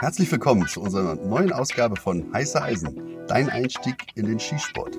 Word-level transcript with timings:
Herzlich 0.00 0.30
willkommen 0.30 0.68
zu 0.68 0.80
unserer 0.80 1.16
neuen 1.16 1.52
Ausgabe 1.52 1.96
von 1.96 2.32
Heiße 2.32 2.62
Eisen, 2.62 3.00
dein 3.26 3.50
Einstieg 3.50 3.96
in 4.14 4.26
den 4.26 4.38
Skisport. 4.38 4.96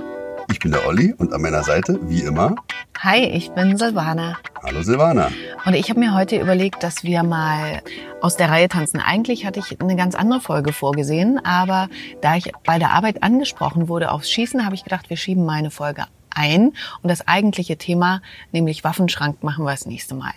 Ich 0.51 0.59
bin 0.59 0.71
der 0.73 0.85
Olli 0.85 1.13
und 1.13 1.31
an 1.31 1.41
meiner 1.41 1.63
Seite, 1.63 1.97
wie 2.03 2.19
immer, 2.19 2.55
Hi, 2.99 3.23
ich 3.23 3.49
bin 3.51 3.77
Silvana. 3.77 4.37
hallo 4.61 4.81
Silvana. 4.83 5.31
Und 5.65 5.73
ich 5.73 5.89
habe 5.89 6.01
mir 6.01 6.13
heute 6.13 6.37
überlegt, 6.37 6.83
dass 6.83 7.05
wir 7.05 7.23
mal 7.23 7.81
aus 8.19 8.35
der 8.35 8.49
Reihe 8.49 8.67
tanzen. 8.67 8.99
Eigentlich 8.99 9.45
hatte 9.45 9.61
ich 9.61 9.79
eine 9.79 9.95
ganz 9.95 10.15
andere 10.15 10.41
Folge 10.41 10.73
vorgesehen, 10.73 11.39
aber 11.45 11.87
da 12.21 12.35
ich 12.35 12.51
bei 12.65 12.77
der 12.77 12.91
Arbeit 12.91 13.23
angesprochen 13.23 13.87
wurde 13.87 14.11
aufs 14.11 14.29
Schießen, 14.29 14.65
habe 14.65 14.75
ich 14.75 14.83
gedacht, 14.83 15.09
wir 15.09 15.15
schieben 15.15 15.45
meine 15.45 15.71
Folge 15.71 16.07
ein 16.35 16.73
und 17.01 17.09
das 17.09 17.25
eigentliche 17.25 17.77
Thema, 17.77 18.21
nämlich 18.51 18.83
Waffenschrank, 18.83 19.43
machen 19.43 19.63
wir 19.63 19.71
das 19.71 19.85
nächste 19.85 20.13
Mal. 20.13 20.33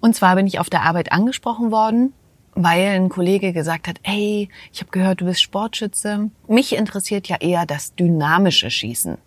Und 0.00 0.16
zwar 0.16 0.36
bin 0.36 0.46
ich 0.46 0.58
auf 0.58 0.70
der 0.70 0.84
Arbeit 0.84 1.12
angesprochen 1.12 1.70
worden, 1.70 2.14
weil 2.54 2.88
ein 2.88 3.08
Kollege 3.08 3.52
gesagt 3.52 3.88
hat, 3.88 3.98
ey, 4.02 4.48
ich 4.72 4.80
habe 4.80 4.90
gehört, 4.90 5.20
du 5.20 5.26
bist 5.26 5.42
Sportschütze. 5.42 6.30
Mich 6.48 6.74
interessiert 6.74 7.28
ja 7.28 7.36
eher 7.36 7.66
das 7.66 7.94
dynamische 7.94 8.70
Schießen. 8.70 9.18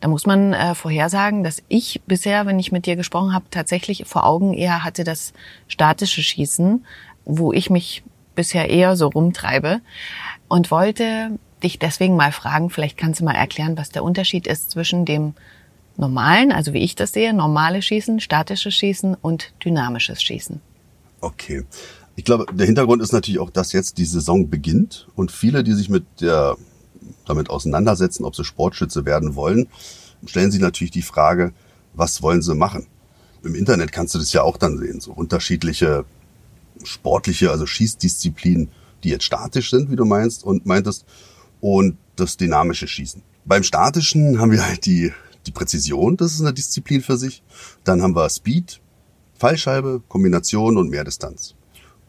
Da 0.00 0.08
muss 0.08 0.26
man 0.26 0.54
äh, 0.54 0.74
vorhersagen, 0.74 1.44
dass 1.44 1.62
ich 1.68 2.00
bisher, 2.06 2.46
wenn 2.46 2.58
ich 2.58 2.72
mit 2.72 2.86
dir 2.86 2.96
gesprochen 2.96 3.34
habe, 3.34 3.44
tatsächlich 3.50 4.04
vor 4.06 4.24
Augen 4.24 4.54
eher 4.54 4.82
hatte 4.82 5.04
das 5.04 5.34
statische 5.68 6.22
Schießen, 6.22 6.86
wo 7.26 7.52
ich 7.52 7.68
mich 7.68 8.02
bisher 8.34 8.70
eher 8.70 8.96
so 8.96 9.08
rumtreibe 9.08 9.80
und 10.48 10.70
wollte 10.70 11.38
dich 11.62 11.78
deswegen 11.78 12.16
mal 12.16 12.32
fragen, 12.32 12.70
vielleicht 12.70 12.96
kannst 12.96 13.20
du 13.20 13.24
mal 13.24 13.34
erklären, 13.34 13.76
was 13.76 13.90
der 13.90 14.02
Unterschied 14.02 14.46
ist 14.46 14.70
zwischen 14.70 15.04
dem 15.04 15.34
normalen, 15.98 16.50
also 16.50 16.72
wie 16.72 16.82
ich 16.82 16.94
das 16.94 17.12
sehe, 17.12 17.34
normale 17.34 17.82
Schießen, 17.82 18.20
statisches 18.20 18.74
Schießen 18.74 19.14
und 19.14 19.52
dynamisches 19.62 20.22
Schießen. 20.22 20.62
Okay. 21.20 21.64
Ich 22.20 22.24
glaube, 22.24 22.44
der 22.52 22.66
Hintergrund 22.66 23.00
ist 23.00 23.12
natürlich 23.12 23.40
auch, 23.40 23.48
dass 23.48 23.72
jetzt 23.72 23.96
die 23.96 24.04
Saison 24.04 24.50
beginnt 24.50 25.08
und 25.16 25.32
viele, 25.32 25.64
die 25.64 25.72
sich 25.72 25.88
mit 25.88 26.04
der, 26.20 26.58
damit 27.24 27.48
auseinandersetzen, 27.48 28.26
ob 28.26 28.36
sie 28.36 28.44
Sportschütze 28.44 29.06
werden 29.06 29.36
wollen, 29.36 29.68
stellen 30.26 30.50
sich 30.50 30.60
natürlich 30.60 30.90
die 30.90 31.00
Frage, 31.00 31.54
was 31.94 32.20
wollen 32.20 32.42
sie 32.42 32.54
machen? 32.54 32.86
Im 33.42 33.54
Internet 33.54 33.90
kannst 33.90 34.14
du 34.14 34.18
das 34.18 34.34
ja 34.34 34.42
auch 34.42 34.58
dann 34.58 34.76
sehen, 34.76 35.00
so 35.00 35.12
unterschiedliche 35.12 36.04
sportliche, 36.84 37.50
also 37.50 37.64
Schießdisziplinen, 37.64 38.68
die 39.02 39.08
jetzt 39.08 39.24
statisch 39.24 39.70
sind, 39.70 39.90
wie 39.90 39.96
du 39.96 40.04
meinst 40.04 40.44
und 40.44 40.66
meintest, 40.66 41.06
und 41.62 41.96
das 42.16 42.36
dynamische 42.36 42.86
Schießen. 42.86 43.22
Beim 43.46 43.62
statischen 43.62 44.40
haben 44.40 44.52
wir 44.52 44.66
halt 44.66 44.84
die, 44.84 45.10
die 45.46 45.52
Präzision, 45.52 46.18
das 46.18 46.34
ist 46.34 46.42
eine 46.42 46.52
Disziplin 46.52 47.00
für 47.00 47.16
sich. 47.16 47.42
Dann 47.82 48.02
haben 48.02 48.14
wir 48.14 48.28
Speed, 48.28 48.78
Fallscheibe, 49.38 50.02
Kombination 50.06 50.76
und 50.76 50.90
Mehrdistanz. 50.90 51.54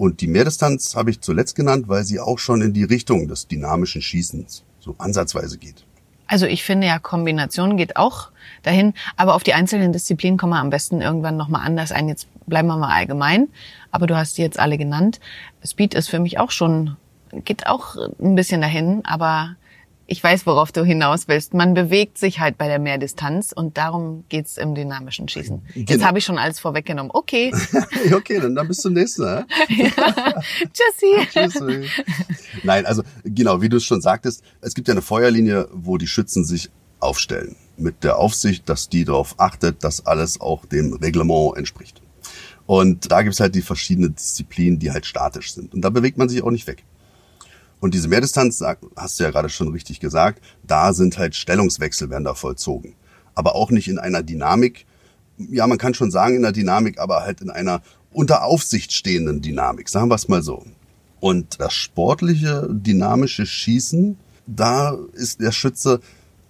Und 0.02 0.22
die 0.22 0.28
Mehrdistanz 0.28 0.96
habe 0.96 1.12
ich 1.12 1.22
zuletzt 1.22 1.56
genannt, 1.56 1.88
weil 1.88 2.04
sie 2.04 2.20
auch 2.20 2.40
schon 2.40 2.64
in 2.64 2.74
die 2.74 2.86
Richtung 2.86 3.28
des 3.28 3.48
dynamischen 3.48 4.02
Schießens 4.02 4.64
so 4.80 4.96
ansatzweise 4.98 5.60
geht. 5.60 5.86
Also 6.26 6.48
ich 6.48 6.64
finde 6.64 6.88
ja, 6.88 6.98
Kombination 6.98 7.78
geht 7.78 7.98
auch 7.98 8.32
dahin, 8.64 8.96
aber 9.16 9.36
auf 9.36 9.44
die 9.44 9.54
einzelnen 9.54 9.94
Disziplinen 9.94 10.40
kommen 10.40 10.54
wir 10.54 10.60
am 10.60 10.72
besten 10.72 11.02
irgendwann 11.02 11.38
nochmal 11.38 11.68
anders 11.68 11.92
ein. 11.92 12.10
Jetzt 12.10 12.26
bleiben 12.48 12.68
wir 12.68 12.78
mal 12.78 12.92
allgemein, 12.92 13.48
aber 13.92 14.08
du 14.08 14.18
hast 14.18 14.40
die 14.40 14.42
jetzt 14.42 14.58
alle 14.58 14.80
genannt. 14.80 15.20
Speed 15.64 15.94
ist 15.94 16.10
für 16.10 16.18
mich 16.18 16.40
auch 16.40 16.50
schon, 16.50 16.98
geht 17.46 17.68
auch 17.68 17.96
ein 18.20 18.34
bisschen 18.34 18.62
dahin, 18.62 19.06
aber 19.06 19.56
ich 20.12 20.22
weiß, 20.22 20.46
worauf 20.46 20.74
du 20.74 20.84
hinaus 20.84 21.30
willst. 21.30 21.54
Man 21.54 21.74
bewegt 21.74 22.18
sich 22.18 22.42
halt 22.42 22.58
bei 22.58 22.68
der 22.68 22.80
Mehrdistanz 22.80 23.54
und 23.56 23.78
darum 23.78 24.26
geht's 24.28 24.58
im 24.58 24.76
dynamischen 24.76 25.30
Schießen. 25.30 25.62
Jetzt 25.74 25.88
Genau. 25.88 26.06
habe 26.06 26.18
ich 26.18 26.26
schon 26.26 26.38
alles 26.38 26.60
vorweggenommen. 26.60 27.12
Okay. 27.16 27.54
okay, 28.14 28.42
dann, 28.42 28.54
dann 28.54 28.68
bis 28.68 28.80
zum 28.80 28.92
nächsten 28.92 29.22
Mal. 29.24 29.46
Tschüssi. 30.74 31.28
Tschüss. 31.32 31.90
Nein, 32.64 32.86
also 32.86 33.04
genau, 33.24 33.62
wie 33.62 33.70
du 33.70 33.78
es 33.78 33.86
schon 33.86 34.02
sagtest, 34.02 34.44
es 34.60 34.74
gibt 34.74 34.90
ja 34.90 34.94
eine 34.94 35.02
Feuerlinie, 35.02 35.70
wo 35.72 35.98
die 35.98 36.08
Schützen 36.08 36.44
sich 36.44 36.70
aufstellen. 37.00 37.56
Mit 37.78 38.04
der 38.04 38.18
Aufsicht, 38.18 38.68
dass 38.68 38.90
die 38.90 39.06
darauf 39.06 39.40
achtet, 39.40 39.82
dass 39.84 40.06
alles 40.06 40.42
auch 40.42 40.66
dem 40.66 40.92
Reglement 40.94 41.56
entspricht. 41.58 42.02
Und 42.66 43.12
da 43.12 43.22
gibt 43.22 43.34
es 43.34 43.40
halt 43.40 43.56
die 43.56 43.62
verschiedenen 43.62 44.14
Disziplinen, 44.14 44.78
die 44.78 44.92
halt 44.92 45.06
statisch 45.06 45.54
sind. 45.54 45.74
Und 45.74 45.82
da 45.82 45.90
bewegt 45.90 46.18
man 46.18 46.28
sich 46.28 46.44
auch 46.44 46.52
nicht 46.52 46.68
weg. 46.68 46.84
Und 47.82 47.96
diese 47.96 48.08
Mehrdistanz, 48.08 48.64
hast 48.96 49.20
du 49.20 49.24
ja 49.24 49.32
gerade 49.32 49.50
schon 49.50 49.70
richtig 49.70 50.00
gesagt, 50.00 50.42
da 50.64 50.94
sind 50.94 51.18
halt 51.18 51.36
Stellungswechsel 51.36 52.10
werden 52.10 52.24
da 52.24 52.36
vollzogen. 52.36 52.94
Aber 53.36 53.56
auch 53.56 53.72
nicht 53.72 53.90
in 53.90 54.00
einer 54.00 54.24
Dynamik, 54.24 54.86
ja, 55.38 55.66
man 55.66 55.80
kann 55.80 55.96
schon 55.96 56.12
sagen 56.12 56.36
in 56.36 56.44
der 56.44 56.52
Dynamik, 56.52 57.00
aber 57.00 57.22
halt 57.22 57.42
in 57.42 57.50
einer 57.50 57.82
unter 58.14 58.44
Aufsicht 58.44 58.94
stehenden 58.94 59.42
Dynamik, 59.42 59.90
sagen 59.90 60.10
wir 60.10 60.16
es 60.16 60.28
mal 60.28 60.44
so. 60.44 60.64
Und 61.20 61.60
das 61.60 61.74
sportliche, 61.74 62.68
dynamische 62.70 63.48
Schießen, 63.48 64.16
da 64.46 64.98
ist 65.14 65.42
der 65.42 65.52
Schütze 65.52 66.02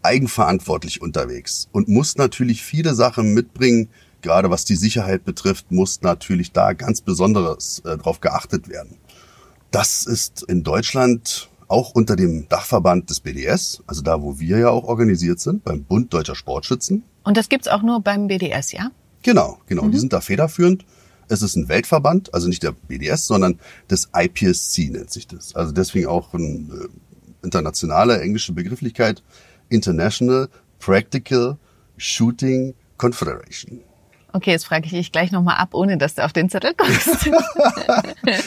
eigenverantwortlich 0.01 1.01
unterwegs 1.01 1.69
und 1.71 1.87
muss 1.87 2.17
natürlich 2.17 2.63
viele 2.63 2.93
Sachen 2.93 3.33
mitbringen, 3.33 3.89
gerade 4.21 4.49
was 4.49 4.65
die 4.65 4.75
Sicherheit 4.75 5.23
betrifft, 5.23 5.71
muss 5.71 6.01
natürlich 6.01 6.51
da 6.51 6.73
ganz 6.73 7.01
besonderes 7.01 7.81
äh, 7.85 7.97
drauf 7.97 8.19
geachtet 8.19 8.67
werden. 8.67 8.97
Das 9.71 10.05
ist 10.05 10.43
in 10.43 10.63
Deutschland 10.63 11.49
auch 11.69 11.91
unter 11.95 12.17
dem 12.17 12.49
Dachverband 12.49 13.09
des 13.09 13.21
BDS, 13.21 13.81
also 13.87 14.01
da, 14.01 14.21
wo 14.21 14.39
wir 14.39 14.59
ja 14.59 14.69
auch 14.69 14.83
organisiert 14.83 15.39
sind, 15.39 15.63
beim 15.63 15.83
Bund 15.83 16.13
Deutscher 16.13 16.35
Sportschützen. 16.35 17.03
Und 17.23 17.37
das 17.37 17.47
gibt's 17.47 17.69
auch 17.69 17.81
nur 17.81 18.01
beim 18.01 18.27
BDS, 18.27 18.73
ja? 18.73 18.91
Genau, 19.23 19.59
genau. 19.67 19.87
Die 19.87 19.97
sind 19.97 20.11
da 20.11 20.19
federführend. 20.19 20.85
Es 21.29 21.41
ist 21.41 21.55
ein 21.55 21.69
Weltverband, 21.69 22.33
also 22.33 22.49
nicht 22.49 22.63
der 22.63 22.73
BDS, 22.73 23.27
sondern 23.27 23.59
das 23.87 24.09
IPSC 24.13 24.89
nennt 24.89 25.11
sich 25.11 25.27
das. 25.27 25.55
Also 25.55 25.71
deswegen 25.71 26.07
auch 26.07 26.33
eine 26.33 26.43
äh, 26.43 26.87
internationale 27.41 28.19
englische 28.19 28.51
Begrifflichkeit. 28.51 29.23
International 29.69 30.49
Practical 30.79 31.57
Shooting 31.95 32.73
Confederation. 32.97 33.79
Okay, 34.33 34.51
jetzt 34.51 34.65
frage 34.65 34.85
ich 34.85 34.91
dich 34.91 35.11
gleich 35.11 35.31
nochmal 35.31 35.57
ab, 35.57 35.69
ohne 35.73 35.97
dass 35.97 36.15
du 36.15 36.23
auf 36.23 36.33
den 36.33 36.49
Zettel 36.49 36.73
guckst. 36.75 37.29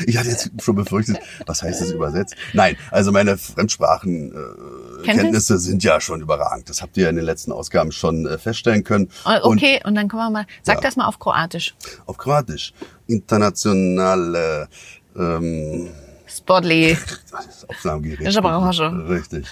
Ich 0.07 0.17
hatte 0.17 0.29
jetzt 0.31 0.51
schon 0.63 0.77
befürchtet, 0.77 1.19
was 1.47 1.63
heißt 1.63 1.81
das 1.81 1.91
übersetzt? 1.91 2.35
Nein, 2.53 2.77
also 2.91 3.13
meine 3.13 3.37
Fremdsprachenkenntnisse 3.37 5.55
äh, 5.55 5.59
sind 5.59 5.83
ja 5.83 6.01
schon 6.01 6.21
überragend. 6.21 6.69
Das 6.71 6.83
habt 6.83 6.97
ihr 6.97 7.05
ja 7.05 7.11
in 7.11 7.17
den 7.17 7.25
letzten 7.25 7.53
Ausgaben 7.53 7.93
schon 7.93 8.27
äh, 8.27 8.39
feststellen 8.39 8.85
können. 8.85 9.11
Und 9.25 9.43
Okay, 9.43 9.81
und 9.85 9.95
dann 9.95 10.09
kommen 10.09 10.23
wir 10.23 10.31
mal, 10.31 10.47
sag 10.63 10.77
Ja. 10.77 10.81
das 10.83 10.97
mal 10.97 11.07
auf 11.07 11.19
Kroatisch. 11.19 11.75
auf 12.07 12.17
Kroatisch. 12.17 12.73
Internationale 13.07 14.69
ähm, 15.17 15.89
Sportly. 16.37 16.97
das 17.31 17.69
Aufnahmegerät. 17.69 18.33
Sprache. 18.33 19.09
Richtig. 19.09 19.47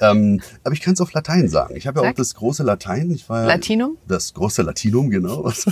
Ähm, 0.00 0.40
aber 0.64 0.74
ich 0.74 0.80
kann 0.80 0.94
es 0.94 1.00
auf 1.00 1.12
Latein 1.12 1.48
sagen. 1.48 1.76
Ich 1.76 1.86
habe 1.86 2.02
ja 2.02 2.10
auch 2.10 2.14
das 2.14 2.34
große 2.34 2.62
Latein. 2.62 3.10
Ich 3.10 3.28
war 3.28 3.42
ja- 3.42 3.48
Latinum? 3.48 3.96
Das 4.06 4.34
große 4.34 4.62
Latinum, 4.62 5.10
genau. 5.10 5.50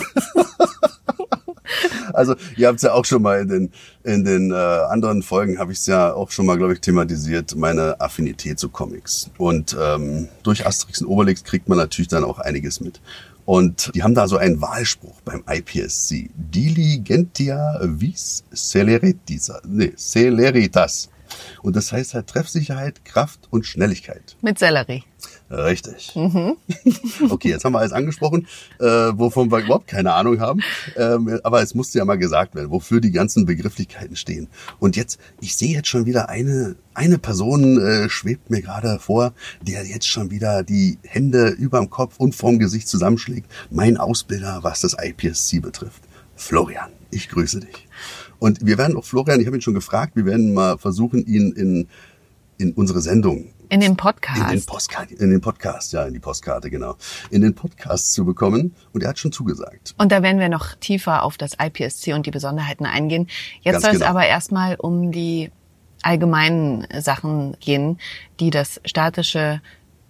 also 2.12 2.34
ihr 2.56 2.68
habt 2.68 2.76
es 2.76 2.82
ja 2.82 2.92
auch 2.92 3.04
schon 3.04 3.22
mal 3.22 3.40
in 3.40 3.48
den, 3.48 3.72
in 4.04 4.24
den 4.24 4.50
äh, 4.50 4.54
anderen 4.54 5.22
Folgen, 5.22 5.58
habe 5.58 5.72
ich 5.72 5.78
es 5.78 5.86
ja 5.86 6.12
auch 6.12 6.30
schon 6.30 6.46
mal, 6.46 6.56
glaube 6.56 6.72
ich, 6.72 6.80
thematisiert, 6.80 7.54
meine 7.56 8.00
Affinität 8.00 8.58
zu 8.58 8.68
Comics. 8.68 9.30
Und 9.38 9.76
ähm, 9.78 10.28
durch 10.42 10.66
Asterix 10.66 11.00
und 11.02 11.08
Obelix 11.08 11.44
kriegt 11.44 11.68
man 11.68 11.78
natürlich 11.78 12.08
dann 12.08 12.24
auch 12.24 12.38
einiges 12.38 12.80
mit. 12.80 13.00
Und 13.46 13.92
die 13.94 14.02
haben 14.02 14.14
da 14.14 14.26
so 14.26 14.36
einen 14.36 14.60
Wahlspruch 14.60 15.20
beim 15.24 15.44
IPSC. 15.48 16.30
Diligentia 16.34 17.78
vis 17.80 18.42
celeritas. 18.52 19.62
Nee, 19.64 19.92
celeritas. 19.96 21.08
Und 21.62 21.76
das 21.76 21.92
heißt 21.92 22.14
halt 22.14 22.26
Treffsicherheit, 22.26 23.04
Kraft 23.04 23.40
und 23.50 23.66
Schnelligkeit. 23.66 24.36
Mit 24.42 24.58
Sellerie. 24.58 25.04
Richtig. 25.50 26.12
Okay, 27.30 27.48
jetzt 27.48 27.64
haben 27.64 27.72
wir 27.72 27.80
alles 27.80 27.92
angesprochen, 27.92 28.46
äh, 28.78 28.84
wovon 28.84 29.50
wir 29.50 29.58
überhaupt 29.58 29.86
keine 29.86 30.12
Ahnung 30.12 30.40
haben. 30.40 30.60
Ähm, 30.96 31.40
aber 31.42 31.62
es 31.62 31.74
musste 31.74 31.98
ja 31.98 32.04
mal 32.04 32.18
gesagt 32.18 32.54
werden, 32.54 32.70
wofür 32.70 33.00
die 33.00 33.10
ganzen 33.10 33.46
Begrifflichkeiten 33.46 34.16
stehen. 34.16 34.48
Und 34.78 34.96
jetzt, 34.96 35.18
ich 35.40 35.56
sehe 35.56 35.74
jetzt 35.74 35.88
schon 35.88 36.06
wieder 36.06 36.28
eine, 36.28 36.76
eine 36.94 37.18
Person 37.18 37.80
äh, 37.80 38.08
schwebt 38.08 38.50
mir 38.50 38.62
gerade 38.62 38.98
vor, 38.98 39.32
der 39.62 39.84
jetzt 39.84 40.08
schon 40.08 40.30
wieder 40.30 40.62
die 40.62 40.98
Hände 41.02 41.48
überm 41.48 41.90
Kopf 41.90 42.18
und 42.18 42.34
vorm 42.34 42.58
Gesicht 42.58 42.88
zusammenschlägt. 42.88 43.50
Mein 43.70 43.96
Ausbilder, 43.96 44.60
was 44.62 44.80
das 44.80 44.96
IPSC 44.98 45.60
betrifft. 45.60 46.02
Florian, 46.36 46.90
ich 47.10 47.28
grüße 47.28 47.60
dich. 47.60 47.88
Und 48.38 48.64
wir 48.64 48.78
werden 48.78 48.96
auch 48.96 49.04
Florian, 49.04 49.40
ich 49.40 49.46
habe 49.46 49.56
ihn 49.56 49.62
schon 49.62 49.74
gefragt, 49.74 50.16
wir 50.16 50.26
werden 50.26 50.54
mal 50.54 50.78
versuchen, 50.78 51.24
ihn 51.26 51.52
in, 51.52 51.88
in 52.58 52.72
unsere 52.72 53.00
Sendung 53.00 53.36
In 53.68 53.80
den 53.80 53.80
in 53.80 53.80
den, 53.80 53.96
Podcast. 53.96 54.66
Postkarte, 54.66 55.14
in 55.14 55.30
den 55.30 55.40
Podcast, 55.40 55.92
ja, 55.92 56.04
in 56.04 56.14
die 56.14 56.20
Postkarte, 56.20 56.70
genau. 56.70 56.96
In 57.30 57.42
den 57.42 57.54
Podcast 57.54 58.12
zu 58.12 58.24
bekommen. 58.24 58.74
Und 58.92 59.02
er 59.02 59.10
hat 59.10 59.18
schon 59.18 59.32
zugesagt. 59.32 59.94
Und 59.98 60.12
da 60.12 60.22
werden 60.22 60.38
wir 60.38 60.48
noch 60.48 60.74
tiefer 60.74 61.22
auf 61.22 61.36
das 61.36 61.56
IPSC 61.60 62.12
und 62.14 62.26
die 62.26 62.30
Besonderheiten 62.30 62.86
eingehen. 62.86 63.28
Jetzt 63.62 63.74
Ganz 63.74 63.84
soll 63.84 63.92
es 63.92 63.98
genau. 64.00 64.10
aber 64.10 64.26
erstmal 64.26 64.76
um 64.76 65.12
die 65.12 65.50
allgemeinen 66.02 66.86
Sachen 67.00 67.56
gehen, 67.60 67.98
die 68.38 68.50
das 68.50 68.80
statische 68.84 69.60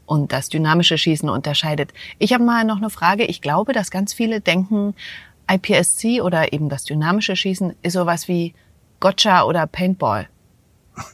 und 0.04 0.32
das 0.32 0.48
dynamische 0.48 0.98
Schießen 0.98 1.28
unterscheidet. 1.28 1.92
Ich 2.18 2.32
habe 2.32 2.44
mal 2.44 2.64
noch 2.64 2.76
eine 2.76 2.90
Frage. 2.90 3.24
Ich 3.24 3.40
glaube, 3.40 3.72
dass 3.72 3.90
ganz 3.90 4.14
viele 4.14 4.40
denken, 4.40 4.94
IPSC 5.50 6.20
oder 6.22 6.52
eben 6.52 6.68
das 6.68 6.84
dynamische 6.84 7.36
Schießen 7.36 7.74
ist 7.82 7.92
sowas 7.92 8.28
wie 8.28 8.54
Gotcha 9.00 9.44
oder 9.44 9.66
Paintball. 9.66 10.28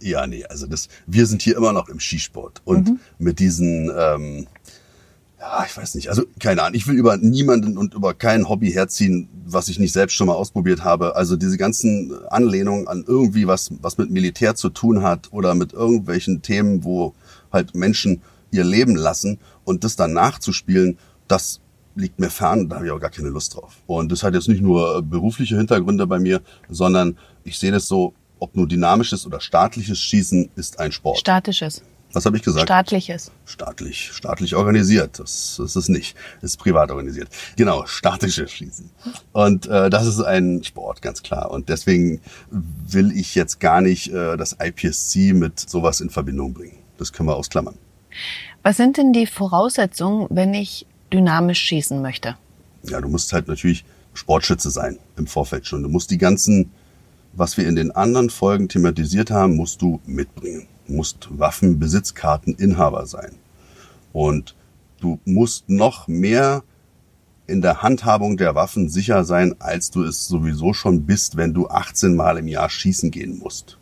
Ja, 0.00 0.26
nee, 0.26 0.44
also 0.44 0.66
das, 0.66 0.88
wir 1.06 1.26
sind 1.26 1.42
hier 1.42 1.56
immer 1.56 1.72
noch 1.72 1.88
im 1.88 2.00
Skisport 2.00 2.60
und 2.64 2.88
mhm. 2.88 3.00
mit 3.18 3.38
diesen, 3.38 3.88
ähm, 3.96 4.48
ja, 5.38 5.64
ich 5.64 5.76
weiß 5.76 5.94
nicht, 5.94 6.08
also 6.08 6.24
keine 6.40 6.62
Ahnung, 6.62 6.74
ich 6.74 6.88
will 6.88 6.96
über 6.96 7.16
niemanden 7.16 7.78
und 7.78 7.94
über 7.94 8.12
kein 8.12 8.48
Hobby 8.48 8.72
herziehen, 8.72 9.28
was 9.46 9.68
ich 9.68 9.78
nicht 9.78 9.92
selbst 9.92 10.14
schon 10.14 10.26
mal 10.26 10.34
ausprobiert 10.34 10.82
habe. 10.82 11.14
Also 11.14 11.36
diese 11.36 11.56
ganzen 11.56 12.12
Anlehnungen 12.30 12.88
an 12.88 13.04
irgendwie 13.06 13.46
was, 13.46 13.70
was 13.80 13.96
mit 13.96 14.10
Militär 14.10 14.56
zu 14.56 14.70
tun 14.70 15.04
hat 15.04 15.32
oder 15.32 15.54
mit 15.54 15.72
irgendwelchen 15.72 16.42
Themen, 16.42 16.82
wo 16.82 17.14
halt 17.52 17.76
Menschen 17.76 18.22
ihr 18.50 18.64
Leben 18.64 18.96
lassen 18.96 19.38
und 19.64 19.84
das 19.84 19.94
dann 19.94 20.12
nachzuspielen, 20.12 20.98
das 21.28 21.60
liegt 21.96 22.20
mir 22.20 22.30
fern, 22.30 22.68
da 22.68 22.76
habe 22.76 22.86
ich 22.86 22.92
auch 22.92 23.00
gar 23.00 23.10
keine 23.10 23.28
Lust 23.28 23.54
drauf. 23.54 23.76
Und 23.86 24.12
das 24.12 24.22
hat 24.22 24.34
jetzt 24.34 24.48
nicht 24.48 24.62
nur 24.62 25.02
berufliche 25.02 25.56
Hintergründe 25.56 26.06
bei 26.06 26.18
mir, 26.18 26.42
sondern 26.68 27.16
ich 27.44 27.58
sehe 27.58 27.72
das 27.72 27.88
so, 27.88 28.14
ob 28.38 28.54
nur 28.54 28.68
dynamisches 28.68 29.26
oder 29.26 29.40
staatliches 29.40 29.98
Schießen 29.98 30.50
ist 30.56 30.78
ein 30.78 30.92
Sport. 30.92 31.18
Statisches. 31.18 31.82
Was 32.12 32.24
habe 32.24 32.36
ich 32.36 32.42
gesagt? 32.42 32.66
Staatliches. 32.66 33.30
Staatlich, 33.44 34.12
staatlich 34.12 34.54
organisiert. 34.54 35.18
Das, 35.18 35.56
das 35.58 35.76
ist 35.76 35.88
nicht. 35.88 36.16
Das 36.40 36.52
ist 36.52 36.56
privat 36.56 36.90
organisiert. 36.90 37.28
Genau, 37.56 37.84
statisches 37.86 38.52
Schießen. 38.52 38.90
Und 39.32 39.66
äh, 39.66 39.90
das 39.90 40.06
ist 40.06 40.20
ein 40.20 40.62
Sport, 40.64 41.02
ganz 41.02 41.22
klar. 41.22 41.50
Und 41.50 41.68
deswegen 41.68 42.20
will 42.50 43.12
ich 43.12 43.34
jetzt 43.34 43.60
gar 43.60 43.80
nicht 43.80 44.12
äh, 44.12 44.36
das 44.36 44.56
IPSC 44.58 45.34
mit 45.34 45.58
sowas 45.58 46.00
in 46.00 46.08
Verbindung 46.08 46.54
bringen. 46.54 46.78
Das 46.96 47.12
können 47.12 47.28
wir 47.28 47.36
ausklammern. 47.36 47.76
Was 48.62 48.78
sind 48.78 48.96
denn 48.96 49.12
die 49.12 49.26
Voraussetzungen, 49.26 50.26
wenn 50.30 50.54
ich 50.54 50.86
dynamisch 51.12 51.60
schießen 51.60 52.00
möchte? 52.02 52.36
Ja, 52.82 53.00
du 53.00 53.08
musst 53.08 53.32
halt 53.32 53.48
natürlich 53.48 53.84
Sportschütze 54.14 54.70
sein 54.70 54.98
im 55.16 55.26
Vorfeld 55.26 55.66
schon. 55.66 55.82
Du 55.82 55.88
musst 55.88 56.10
die 56.10 56.18
ganzen 56.18 56.70
was 57.36 57.56
wir 57.58 57.68
in 57.68 57.76
den 57.76 57.90
anderen 57.90 58.30
Folgen 58.30 58.68
thematisiert 58.68 59.30
haben, 59.30 59.56
musst 59.56 59.82
du 59.82 60.00
mitbringen. 60.06 60.66
Du 60.86 60.94
musst 60.94 61.28
Waffenbesitzkarteninhaber 61.30 63.06
sein. 63.06 63.32
Und 64.12 64.54
du 65.00 65.20
musst 65.26 65.68
noch 65.68 66.08
mehr 66.08 66.62
in 67.46 67.60
der 67.60 67.82
Handhabung 67.82 68.38
der 68.38 68.54
Waffen 68.54 68.88
sicher 68.88 69.24
sein, 69.24 69.54
als 69.58 69.90
du 69.90 70.02
es 70.02 70.26
sowieso 70.26 70.72
schon 70.72 71.04
bist, 71.04 71.36
wenn 71.36 71.52
du 71.52 71.68
18 71.68 72.16
Mal 72.16 72.38
im 72.38 72.48
Jahr 72.48 72.70
schießen 72.70 73.10
gehen 73.10 73.38
musst. 73.38 73.76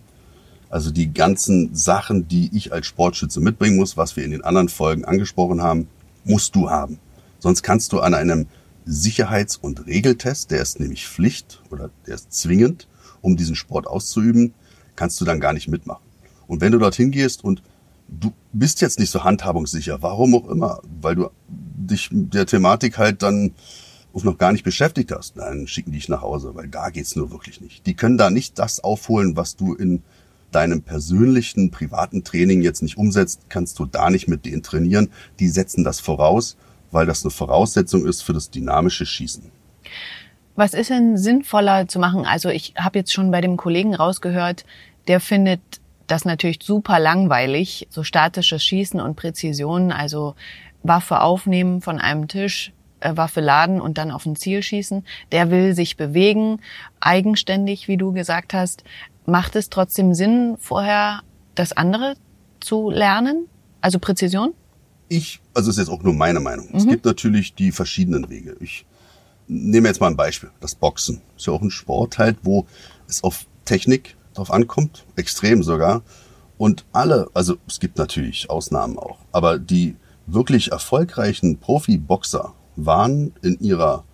Also 0.69 0.91
die 0.91 1.15
ganzen 1.15 1.75
Sachen, 1.75 2.27
die 2.27 2.51
ich 2.53 2.73
als 2.73 2.87
Sportschütze 2.87 3.41
mitbringen 3.41 3.77
muss, 3.77 3.97
was 3.97 4.17
wir 4.17 4.25
in 4.25 4.33
den 4.33 4.43
anderen 4.43 4.69
Folgen 4.69 5.05
angesprochen 5.05 5.63
haben, 5.63 5.87
musst 6.25 6.57
du 6.57 6.69
haben. 6.69 6.99
Sonst 7.45 7.63
kannst 7.63 7.93
du 7.93 8.01
an 8.01 8.15
einem 8.15 8.47
Sicherheits- 8.87 9.59
und 9.59 9.85
Regeltest, 9.85 10.51
der 10.51 10.63
ist 10.63 10.81
nämlich 10.81 11.07
Pflicht 11.07 11.61
oder 11.69 11.91
der 12.07 12.15
ist 12.15 12.33
zwingend, 12.33 12.89
um 13.21 13.37
diesen 13.37 13.55
Sport 13.55 13.87
auszuüben, 13.87 14.55
kannst 14.97 15.21
du 15.21 15.27
dann 15.27 15.41
gar 15.41 15.53
nicht 15.53 15.69
mitmachen. 15.69 16.03
Und 16.47 16.63
wenn 16.63 16.73
du 16.73 16.79
dorthin 16.79 17.11
gehst 17.11 17.45
und 17.45 17.63
du 18.09 18.33
bist 18.55 18.81
jetzt 18.81 18.99
nicht 18.99 19.11
so 19.11 19.25
handhabungssicher, 19.25 20.01
warum 20.01 20.35
auch 20.35 20.49
immer, 20.49 20.81
weil 21.03 21.17
du 21.17 21.29
dich 21.47 22.09
der 22.11 22.47
Thematik 22.47 22.97
halt 22.97 23.23
dann 23.23 23.53
noch 24.15 24.39
gar 24.39 24.53
nicht 24.53 24.65
beschäftigt 24.65 25.13
hast, 25.13 25.37
dann 25.37 25.67
schicken 25.67 25.93
die 25.93 25.99
dich 25.99 26.09
nach 26.09 26.23
Hause, 26.23 26.55
weil 26.55 26.69
da 26.69 26.89
geht's 26.89 27.15
nur 27.15 27.31
wirklich 27.31 27.61
nicht. 27.61 27.85
Die 27.85 27.95
können 27.95 28.17
da 28.17 28.31
nicht 28.31 28.59
das 28.59 28.83
aufholen, 28.83 29.37
was 29.37 29.57
du 29.57 29.75
in 29.75 30.03
deinem 30.51 30.81
persönlichen, 30.81 31.71
privaten 31.71 32.25
Training 32.25 32.63
jetzt 32.63 32.81
nicht 32.81 32.97
umsetzt, 32.97 33.51
kannst 33.51 33.79
du 33.79 33.85
da 33.85 34.09
nicht 34.09 34.29
mit 34.29 34.47
denen 34.47 34.63
trainieren. 34.63 35.11
Die 35.41 35.49
setzen 35.49 35.85
das 35.85 36.01
voraus, 36.01 36.57
weil 36.95 37.07
das 37.07 37.25
eine 37.25 37.31
Voraussetzung 37.31 38.07
ist 38.07 38.23
für 38.23 38.33
das 38.33 38.51
dynamische 38.51 39.05
Schießen. 39.05 39.51
Was 40.57 40.73
ist 40.73 40.91
denn 40.91 41.17
sinnvoller 41.17 41.89
zu 41.89 41.99
machen? 41.99 42.25
Also 42.25 42.49
ich 42.49 42.75
habe 42.79 43.01
jetzt 43.01 43.13
schon 43.13 43.31
bei 43.31 43.41
dem 43.41 43.57
Kollegen 43.57 43.95
rausgehört, 43.95 44.65
der 45.09 45.21
findet 45.21 45.61
das 46.07 46.25
natürlich 46.25 46.61
super 46.63 46.99
langweilig, 46.99 47.89
so 47.91 48.03
statisches 48.05 48.65
Schießen 48.65 49.01
und 49.01 49.17
Präzision, 49.17 49.91
also 49.91 50.35
Waffe 50.83 51.21
aufnehmen 51.21 51.81
von 51.81 51.99
einem 51.99 52.29
Tisch, 52.29 52.73
äh, 53.01 53.17
Waffe 53.17 53.41
laden 53.41 53.81
und 53.81 53.99
dann 53.99 54.11
auf 54.11 54.27
ein 54.27 54.37
Ziel 54.37 54.63
schießen. 54.63 55.05
Der 55.33 55.51
will 55.51 55.75
sich 55.75 55.97
bewegen, 55.97 56.61
eigenständig, 57.01 57.89
wie 57.89 57.97
du 57.97 58.13
gesagt 58.13 58.55
hast. 58.55 58.85
Macht 59.27 59.57
es 59.57 59.71
trotzdem 59.71 60.15
Sinn, 60.15 60.57
vorher 60.59 61.23
das 61.55 61.73
andere 61.73 62.15
zu 62.61 62.91
lernen? 62.91 63.49
Also 63.81 63.99
Präzision? 63.99 64.55
Ich, 65.09 65.41
also 65.55 65.71
ist 65.71 65.79
jetzt 65.79 65.89
auch 65.91 66.03
nur 66.03 66.15
meine 66.15 66.41
Meinung. 66.41 66.69
Mhm. 66.71 66.77
Es 66.77 66.87
gibt 66.87 67.05
natürlich 67.05 67.55
die 67.55 67.73
verschiedenen 67.73 68.29
Wege. 68.29 68.57
Ich 68.61 68.85
nehmen 69.47 69.85
wir 69.85 69.91
jetzt 69.91 70.01
mal 70.01 70.09
ein 70.09 70.17
Beispiel. 70.17 70.51
Das 70.61 70.75
Boxen 70.75 71.21
ist 71.37 71.47
ja 71.47 71.53
auch 71.53 71.63
ein 71.63 71.71
Sport 71.71 72.19
halt, 72.19 72.39
wo 72.43 72.67
es 73.09 73.23
auf 73.23 73.47
Technik 73.65 74.17
drauf 74.35 74.51
ankommt, 74.51 75.05
extrem 75.17 75.63
sogar. 75.63 76.03
Und 76.57 76.85
alle, 76.93 77.29
also 77.35 77.57
es 77.67 77.81
gibt 77.81 77.99
natürlich 77.99 78.49
Ausnahmen 78.49 78.99
auch, 78.99 79.19
aber 79.33 79.59
die 79.59 79.97
wirklich 80.27 80.73
erfolgreichen 80.73 81.59
Profiboxer 81.59 82.55
waren 82.77 83.33
in 83.43 83.59
ihrer 83.61 84.05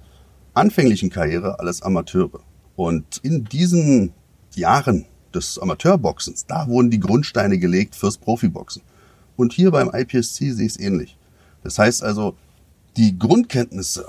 anfänglichen 0.54 1.10
Karriere 1.10 1.58
alles 1.60 1.82
Amateure. 1.82 2.40
Und 2.76 3.18
in 3.22 3.44
diesen 3.44 4.12
Jahren 4.54 5.06
des 5.34 5.58
Amateurboxens, 5.58 6.46
da 6.46 6.66
wurden 6.66 6.90
die 6.90 6.98
Grundsteine 6.98 7.58
gelegt 7.58 7.94
fürs 7.94 8.18
Profiboxen. 8.18 8.82
Und 9.36 9.52
hier 9.52 9.70
beim 9.70 9.90
IPSC 9.92 10.50
sehe 10.50 10.66
ich 10.66 10.72
es 10.72 10.80
ähnlich. 10.80 11.16
Das 11.62 11.78
heißt 11.78 12.02
also, 12.02 12.36
die 12.96 13.18
Grundkenntnisse 13.18 14.06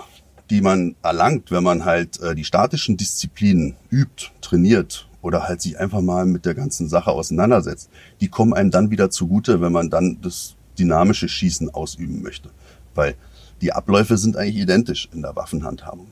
die 0.52 0.62
man 0.62 0.96
erlangt, 1.02 1.50
wenn 1.50 1.64
man 1.64 1.86
halt 1.86 2.20
äh, 2.20 2.36
die 2.36 2.44
statischen 2.44 2.98
Disziplinen 2.98 3.78
übt, 3.90 4.32
trainiert 4.42 5.08
oder 5.22 5.48
halt 5.48 5.62
sich 5.62 5.80
einfach 5.80 6.02
mal 6.02 6.26
mit 6.26 6.46
der 6.46 6.54
ganzen 6.54 6.90
Sache 6.90 7.12
auseinandersetzt, 7.12 7.90
die 8.20 8.28
kommen 8.28 8.54
einem 8.54 8.70
dann 8.70 8.92
wieder 8.92 9.10
zugute, 9.10 9.62
wenn 9.62 9.72
man 9.72 9.90
dann 9.90 10.20
das 10.22 10.56
dynamische 10.78 11.30
Schießen 11.30 11.74
ausüben 11.74 12.22
möchte. 12.22 12.50
Weil 12.94 13.16
die 13.62 13.72
Abläufe 13.72 14.18
sind 14.18 14.36
eigentlich 14.36 14.58
identisch 14.58 15.08
in 15.14 15.22
der 15.22 15.38
Waffenhandhabung. 15.38 16.08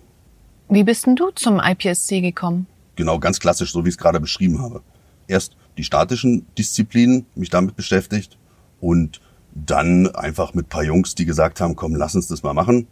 Wie 0.69 0.85
bist 0.85 1.05
denn 1.05 1.17
du 1.17 1.31
zum 1.31 1.59
IPSC 1.59 2.21
gekommen? 2.21 2.65
Genau, 2.95 3.19
ganz 3.19 3.41
klassisch, 3.41 3.73
so 3.73 3.83
wie 3.83 3.89
ich 3.89 3.95
es 3.95 3.97
gerade 3.97 4.21
beschrieben 4.21 4.61
habe. 4.61 4.81
Erst 5.27 5.57
die 5.77 5.83
statischen 5.83 6.45
Disziplinen, 6.57 7.25
mich 7.35 7.49
damit 7.49 7.75
beschäftigt 7.75 8.37
und 8.79 9.19
dann 9.53 10.07
einfach 10.15 10.53
mit 10.53 10.69
paar 10.69 10.83
Jungs, 10.83 11.15
die 11.15 11.25
gesagt 11.25 11.61
haben, 11.61 11.75
komm, 11.75 11.95
lass 11.95 12.15
uns 12.15 12.27
das 12.27 12.43
mal 12.43 12.53
machen. 12.53 12.87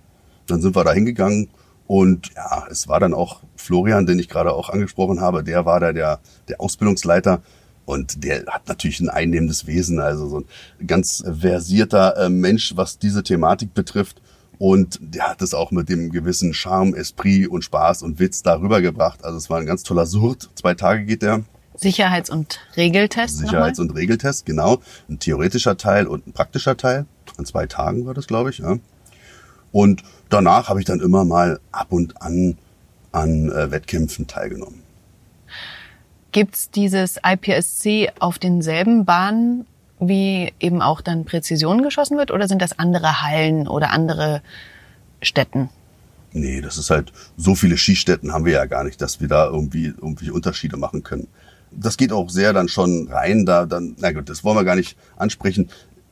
Dann 0.47 0.61
sind 0.61 0.75
wir 0.75 0.83
da 0.83 0.93
hingegangen 0.93 1.49
und 1.87 2.33
ja, 2.35 2.67
es 2.69 2.89
war 2.89 2.99
dann 2.99 3.13
auch 3.13 3.41
Florian, 3.55 4.05
den 4.05 4.19
ich 4.19 4.27
gerade 4.27 4.53
auch 4.53 4.69
angesprochen 4.69 5.21
habe, 5.21 5.43
der 5.43 5.65
war 5.65 5.79
da 5.79 5.93
der, 5.93 6.19
der 6.49 6.61
Ausbildungsleiter. 6.61 7.41
Und 7.85 8.25
der 8.25 8.45
hat 8.47 8.67
natürlich 8.67 8.99
ein 8.99 9.09
einnehmendes 9.09 9.65
Wesen, 9.65 10.01
also 10.01 10.27
so 10.27 10.43
ein 10.79 10.87
ganz 10.87 11.23
versierter 11.39 12.17
äh, 12.17 12.29
Mensch, 12.29 12.75
was 12.75 12.99
diese 12.99 13.23
Thematik 13.23 13.73
betrifft. 13.73 14.21
Und 14.59 14.99
der 15.01 15.29
hat 15.29 15.41
es 15.41 15.53
auch 15.53 15.71
mit 15.71 15.87
dem 15.87 16.09
gewissen 16.11 16.53
Charme, 16.53 16.93
Esprit 16.95 17.47
und 17.47 17.63
Spaß 17.63 18.01
und 18.01 18.19
Witz 18.19 18.43
darüber 18.43 18.81
gebracht. 18.81 19.23
Also 19.23 19.37
es 19.37 19.49
war 19.49 19.59
ein 19.59 19.65
ganz 19.65 19.83
toller 19.83 20.05
Surt. 20.05 20.49
Zwei 20.55 20.73
Tage 20.73 21.05
geht 21.05 21.21
der. 21.21 21.43
Sicherheits- 21.77 22.29
und 22.29 22.59
Regeltest. 22.75 23.39
Sicherheits- 23.39 23.79
und 23.79 23.95
Regeltest, 23.95 24.45
genau. 24.45 24.81
Ein 25.09 25.19
theoretischer 25.19 25.77
Teil 25.77 26.07
und 26.07 26.27
ein 26.27 26.33
praktischer 26.33 26.77
Teil. 26.77 27.05
An 27.37 27.45
zwei 27.45 27.67
Tagen 27.67 28.05
war 28.05 28.13
das, 28.13 28.27
glaube 28.27 28.49
ich. 28.49 28.59
Ja. 28.59 28.77
Und 29.71 30.03
danach 30.29 30.69
habe 30.69 30.79
ich 30.79 30.85
dann 30.85 30.99
immer 31.01 31.23
mal 31.23 31.59
ab 31.71 31.87
und 31.91 32.21
an 32.21 32.57
an 33.11 33.51
äh, 33.51 33.71
Wettkämpfen 33.71 34.27
teilgenommen. 34.27 34.83
Gibt's 36.31 36.69
dieses 36.69 37.17
IPSC 37.25 38.11
auf 38.19 38.37
denselben 38.37 39.05
Bahnen, 39.05 39.65
wie 39.99 40.53
eben 40.59 40.81
auch 40.81 41.01
dann 41.01 41.25
Präzision 41.25 41.81
geschossen 41.81 42.17
wird, 42.17 42.31
oder 42.31 42.47
sind 42.47 42.61
das 42.61 42.77
andere 42.77 43.21
Hallen 43.21 43.67
oder 43.67 43.91
andere 43.91 44.41
Stätten? 45.21 45.69
Nee, 46.33 46.61
das 46.61 46.77
ist 46.77 46.91
halt, 46.91 47.11
so 47.37 47.55
viele 47.55 47.77
Skistätten 47.77 48.33
haben 48.33 48.45
wir 48.45 48.53
ja 48.53 48.65
gar 48.65 48.83
nicht, 48.83 49.01
dass 49.01 49.19
wir 49.21 49.27
da 49.27 49.45
irgendwie, 49.45 49.85
irgendwie 49.85 50.29
Unterschiede 50.29 50.77
machen 50.77 51.01
können. 51.01 51.27
Das 51.71 51.97
geht 51.97 52.11
auch 52.11 52.29
sehr 52.29 52.53
dann 52.53 52.67
schon 52.67 53.07
rein, 53.09 53.45
da 53.45 53.65
dann, 53.65 53.95
na 53.99 54.11
gut, 54.11 54.29
das 54.29 54.43
wollen 54.43 54.57
wir 54.57 54.63
gar 54.63 54.75
nicht 54.75 54.97
ansprechen 55.17 55.69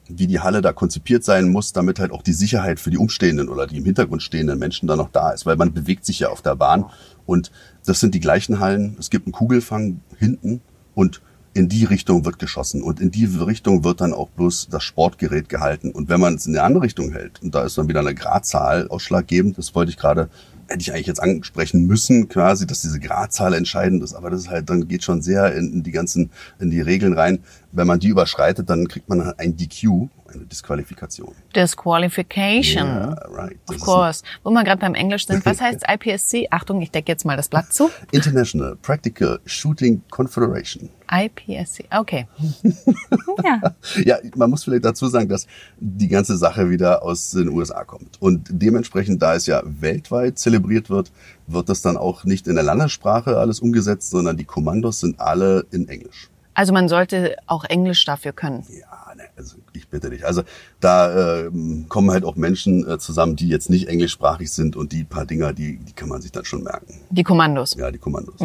wie 0.07 0.27
die 0.27 0.39
Halle 0.39 0.61
da 0.61 0.71
konzipiert 0.71 1.23
sein 1.23 1.49
muss, 1.49 1.73
damit 1.73 1.99
halt 1.99 2.11
auch 2.11 2.21
die 2.21 2.33
Sicherheit 2.33 2.79
für 2.79 2.91
die 2.91 2.97
Umstehenden 2.97 3.49
oder 3.49 3.67
die 3.67 3.77
im 3.77 3.85
Hintergrund 3.85 4.21
stehenden 4.21 4.59
Menschen 4.59 4.87
da 4.87 4.95
noch 4.95 5.09
da 5.09 5.31
ist, 5.31 5.45
weil 5.45 5.55
man 5.55 5.73
bewegt 5.73 6.05
sich 6.05 6.19
ja 6.19 6.29
auf 6.29 6.41
der 6.41 6.55
Bahn 6.55 6.85
und 7.25 7.51
das 7.85 7.99
sind 7.99 8.13
die 8.13 8.19
gleichen 8.19 8.59
Hallen. 8.59 8.95
Es 8.99 9.09
gibt 9.09 9.25
einen 9.25 9.33
Kugelfang 9.33 10.01
hinten 10.17 10.61
und 10.93 11.21
in 11.53 11.69
die 11.69 11.85
Richtung 11.85 12.25
wird 12.25 12.37
geschossen 12.37 12.83
und 12.83 12.99
in 12.99 13.11
die 13.11 13.25
Richtung 13.25 13.83
wird 13.83 14.01
dann 14.01 14.13
auch 14.13 14.29
bloß 14.29 14.67
das 14.69 14.83
Sportgerät 14.83 15.47
gehalten. 15.47 15.91
Und 15.91 16.09
wenn 16.09 16.19
man 16.19 16.35
es 16.35 16.45
in 16.45 16.55
eine 16.55 16.63
andere 16.63 16.83
Richtung 16.83 17.13
hält, 17.13 17.41
und 17.41 17.55
da 17.55 17.63
ist 17.63 17.77
dann 17.77 17.87
wieder 17.87 18.01
eine 18.01 18.13
Gradzahl 18.13 18.89
ausschlaggebend, 18.89 19.57
das 19.57 19.73
wollte 19.73 19.89
ich 19.89 19.97
gerade, 19.97 20.29
hätte 20.67 20.81
ich 20.81 20.91
eigentlich 20.93 21.07
jetzt 21.07 21.21
ansprechen 21.21 21.85
müssen, 21.85 22.27
quasi, 22.27 22.65
dass 22.65 22.81
diese 22.81 22.99
Gradzahl 22.99 23.53
entscheidend 23.53 24.03
ist, 24.03 24.13
aber 24.13 24.29
das 24.29 24.41
ist 24.41 24.49
halt, 24.49 24.69
dann 24.69 24.87
geht 24.87 25.03
schon 25.03 25.21
sehr 25.21 25.53
in, 25.55 25.83
die 25.83 25.91
ganzen, 25.91 26.31
in 26.59 26.69
die 26.69 26.81
Regeln 26.81 27.13
rein. 27.13 27.39
wenn 27.71 27.87
man 27.87 27.99
die 27.99 28.07
überschreitet, 28.07 28.69
dann 28.69 28.87
kriegt 28.87 29.09
man 29.09 29.21
ein 29.37 29.57
DQ, 29.57 30.07
eine 30.35 30.45
Disqualifikation. 30.45 31.33
Disqualification. 31.55 32.85
Yeah, 32.85 33.27
right. 33.29 33.57
Of 33.69 33.79
course. 33.79 34.23
Wo 34.43 34.51
wir 34.51 34.63
gerade 34.63 34.79
beim 34.79 34.93
Englisch 34.93 35.25
sind, 35.27 35.45
was 35.45 35.61
heißt 35.61 35.83
IPSC? 35.87 36.47
Achtung, 36.51 36.81
ich 36.81 36.91
decke 36.91 37.11
jetzt 37.11 37.25
mal 37.25 37.37
das 37.37 37.49
Blatt 37.49 37.73
zu. 37.73 37.89
International 38.11 38.75
Practical 38.75 39.39
Shooting 39.45 40.01
Confederation. 40.09 40.89
IPSC, 41.11 41.85
okay. 41.95 42.27
ja. 43.43 43.75
Ja, 44.03 44.17
man 44.35 44.49
muss 44.49 44.63
vielleicht 44.63 44.85
dazu 44.85 45.07
sagen, 45.07 45.29
dass 45.29 45.47
die 45.77 46.07
ganze 46.07 46.35
Sache 46.35 46.69
wieder 46.69 47.03
aus 47.03 47.31
den 47.31 47.49
USA 47.49 47.83
kommt. 47.83 48.21
Und 48.21 48.47
dementsprechend, 48.49 49.21
da 49.21 49.35
es 49.35 49.45
ja 49.45 49.61
weltweit 49.65 50.39
zelebriert 50.39 50.89
wird, 50.89 51.11
wird 51.47 51.69
das 51.69 51.81
dann 51.81 51.97
auch 51.97 52.23
nicht 52.23 52.47
in 52.47 52.55
der 52.55 52.63
Landessprache 52.63 53.37
alles 53.37 53.59
umgesetzt, 53.59 54.09
sondern 54.09 54.37
die 54.37 54.45
Kommandos 54.45 54.99
sind 54.99 55.19
alle 55.19 55.65
in 55.71 55.87
Englisch. 55.87 56.29
Also 56.55 56.71
man 56.71 56.87
sollte 56.87 57.35
auch 57.47 57.65
Englisch 57.65 58.05
dafür 58.05 58.31
können. 58.31 58.65
Ja, 58.69 59.04
ne, 59.15 59.23
also 59.35 59.57
ich 59.73 59.87
bitte 59.87 60.09
dich. 60.09 60.25
Also 60.25 60.43
da 60.79 61.43
äh, 61.45 61.51
kommen 61.89 62.11
halt 62.11 62.23
auch 62.25 62.35
Menschen 62.35 62.87
äh, 62.89 62.97
zusammen, 62.99 63.35
die 63.35 63.47
jetzt 63.47 63.69
nicht 63.69 63.87
englischsprachig 63.87 64.51
sind 64.51 64.75
und 64.75 64.91
die 64.91 65.03
paar 65.03 65.25
Dinger, 65.25 65.53
die, 65.53 65.77
die 65.77 65.93
kann 65.93 66.09
man 66.09 66.21
sich 66.21 66.31
dann 66.31 66.45
schon 66.45 66.63
merken. 66.63 66.99
Die 67.09 67.23
Kommandos. 67.23 67.75
Ja, 67.75 67.91
die 67.91 67.97
Kommandos. 67.97 68.39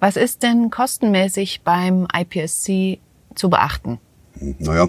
Was 0.00 0.16
ist 0.16 0.42
denn 0.42 0.70
kostenmäßig 0.70 1.62
beim 1.62 2.06
IPSC 2.14 2.98
zu 3.34 3.50
beachten? 3.50 3.98
Naja, 4.58 4.88